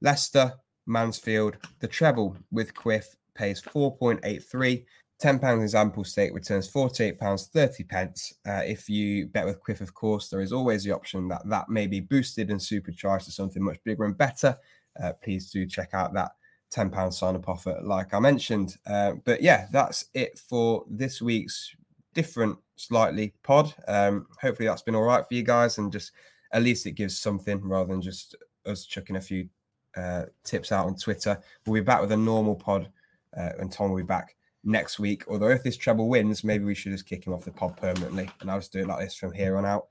Leicester 0.02 0.52
Mansfield, 0.86 1.56
the 1.80 1.88
treble 1.88 2.36
with 2.50 2.74
Kwiff 2.74 3.06
pays 3.34 3.62
4.83. 3.62 4.84
£10 5.22 5.62
example 5.62 6.02
stake 6.02 6.34
returns 6.34 6.68
£48.30. 6.70 7.88
pence. 7.88 8.34
Uh, 8.46 8.62
if 8.66 8.88
you 8.88 9.28
bet 9.28 9.46
with 9.46 9.62
Kwiff, 9.62 9.80
of 9.80 9.94
course, 9.94 10.28
there 10.28 10.40
is 10.40 10.52
always 10.52 10.82
the 10.82 10.90
option 10.90 11.28
that 11.28 11.42
that 11.48 11.68
may 11.68 11.86
be 11.86 12.00
boosted 12.00 12.50
and 12.50 12.60
supercharged 12.60 13.26
to 13.26 13.30
something 13.30 13.62
much 13.62 13.78
bigger 13.84 14.04
and 14.04 14.18
better. 14.18 14.58
Uh, 15.00 15.12
please 15.22 15.50
do 15.50 15.64
check 15.64 15.90
out 15.92 16.12
that 16.12 16.32
£10 16.74 17.12
sign 17.12 17.36
up 17.36 17.48
offer, 17.48 17.78
like 17.84 18.12
I 18.12 18.18
mentioned. 18.18 18.76
Uh, 18.84 19.12
but 19.24 19.40
yeah, 19.40 19.68
that's 19.70 20.06
it 20.14 20.38
for 20.38 20.84
this 20.90 21.22
week's 21.22 21.76
different, 22.14 22.58
slightly 22.74 23.34
pod. 23.44 23.72
Um, 23.86 24.26
hopefully, 24.40 24.66
that's 24.66 24.82
been 24.82 24.96
all 24.96 25.02
right 25.02 25.26
for 25.26 25.34
you 25.34 25.44
guys, 25.44 25.78
and 25.78 25.92
just 25.92 26.10
at 26.52 26.64
least 26.64 26.86
it 26.86 26.92
gives 26.92 27.18
something 27.18 27.60
rather 27.62 27.92
than 27.92 28.02
just 28.02 28.34
us 28.66 28.84
chucking 28.84 29.16
a 29.16 29.20
few 29.20 29.48
uh, 29.96 30.24
tips 30.44 30.72
out 30.72 30.86
on 30.86 30.96
Twitter. 30.96 31.38
We'll 31.66 31.80
be 31.80 31.84
back 31.84 32.00
with 32.00 32.12
a 32.12 32.16
normal 32.16 32.54
pod, 32.54 32.88
uh, 33.36 33.50
and 33.58 33.70
Tom 33.70 33.90
will 33.90 33.98
be 33.98 34.02
back 34.02 34.36
next 34.64 34.98
week. 34.98 35.24
Although 35.28 35.50
if 35.50 35.62
this 35.62 35.76
treble 35.76 36.08
wins, 36.08 36.44
maybe 36.44 36.64
we 36.64 36.74
should 36.74 36.92
just 36.92 37.06
kick 37.06 37.26
him 37.26 37.32
off 37.32 37.44
the 37.44 37.50
pod 37.50 37.76
permanently, 37.76 38.30
and 38.40 38.50
I'll 38.50 38.58
just 38.58 38.72
do 38.72 38.80
it 38.80 38.86
like 38.86 39.00
this 39.00 39.14
from 39.14 39.32
here 39.32 39.56
on 39.56 39.66
out. 39.66 39.86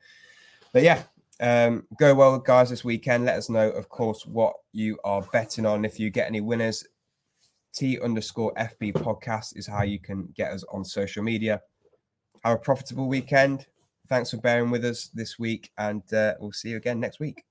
But 0.74 0.84
yeah, 0.84 1.04
um, 1.42 1.86
go 1.98 2.14
well, 2.14 2.40
guys, 2.40 2.70
this 2.70 2.84
weekend. 2.84 3.26
Let 3.26 3.38
us 3.38 3.50
know, 3.50 3.70
of 3.72 3.90
course, 3.90 4.26
what 4.26 4.54
you 4.74 4.98
are 5.04 5.22
betting 5.34 5.66
on. 5.66 5.86
If 5.86 6.00
you 6.00 6.10
get 6.10 6.28
any 6.28 6.42
winners, 6.42 6.86
T 7.74 8.00
underscore 8.00 8.54
FB 8.56 8.94
podcast 8.94 9.58
is 9.58 9.68
how 9.68 9.84
you 9.84 10.00
can 10.00 10.28
get 10.36 10.52
us 10.52 10.64
on 10.72 10.86
social 10.86 11.24
media. 11.24 11.62
Have 12.44 12.56
a 12.56 12.60
profitable 12.60 13.08
weekend. 13.08 13.68
Thanks 14.08 14.32
for 14.32 14.38
bearing 14.38 14.72
with 14.72 14.84
us 14.86 15.08
this 15.14 15.40
week, 15.40 15.72
and 15.78 16.02
uh, 16.14 16.36
we'll 16.40 16.52
see 16.52 16.70
you 16.70 16.78
again 16.78 17.00
next 17.00 17.20
week. 17.20 17.44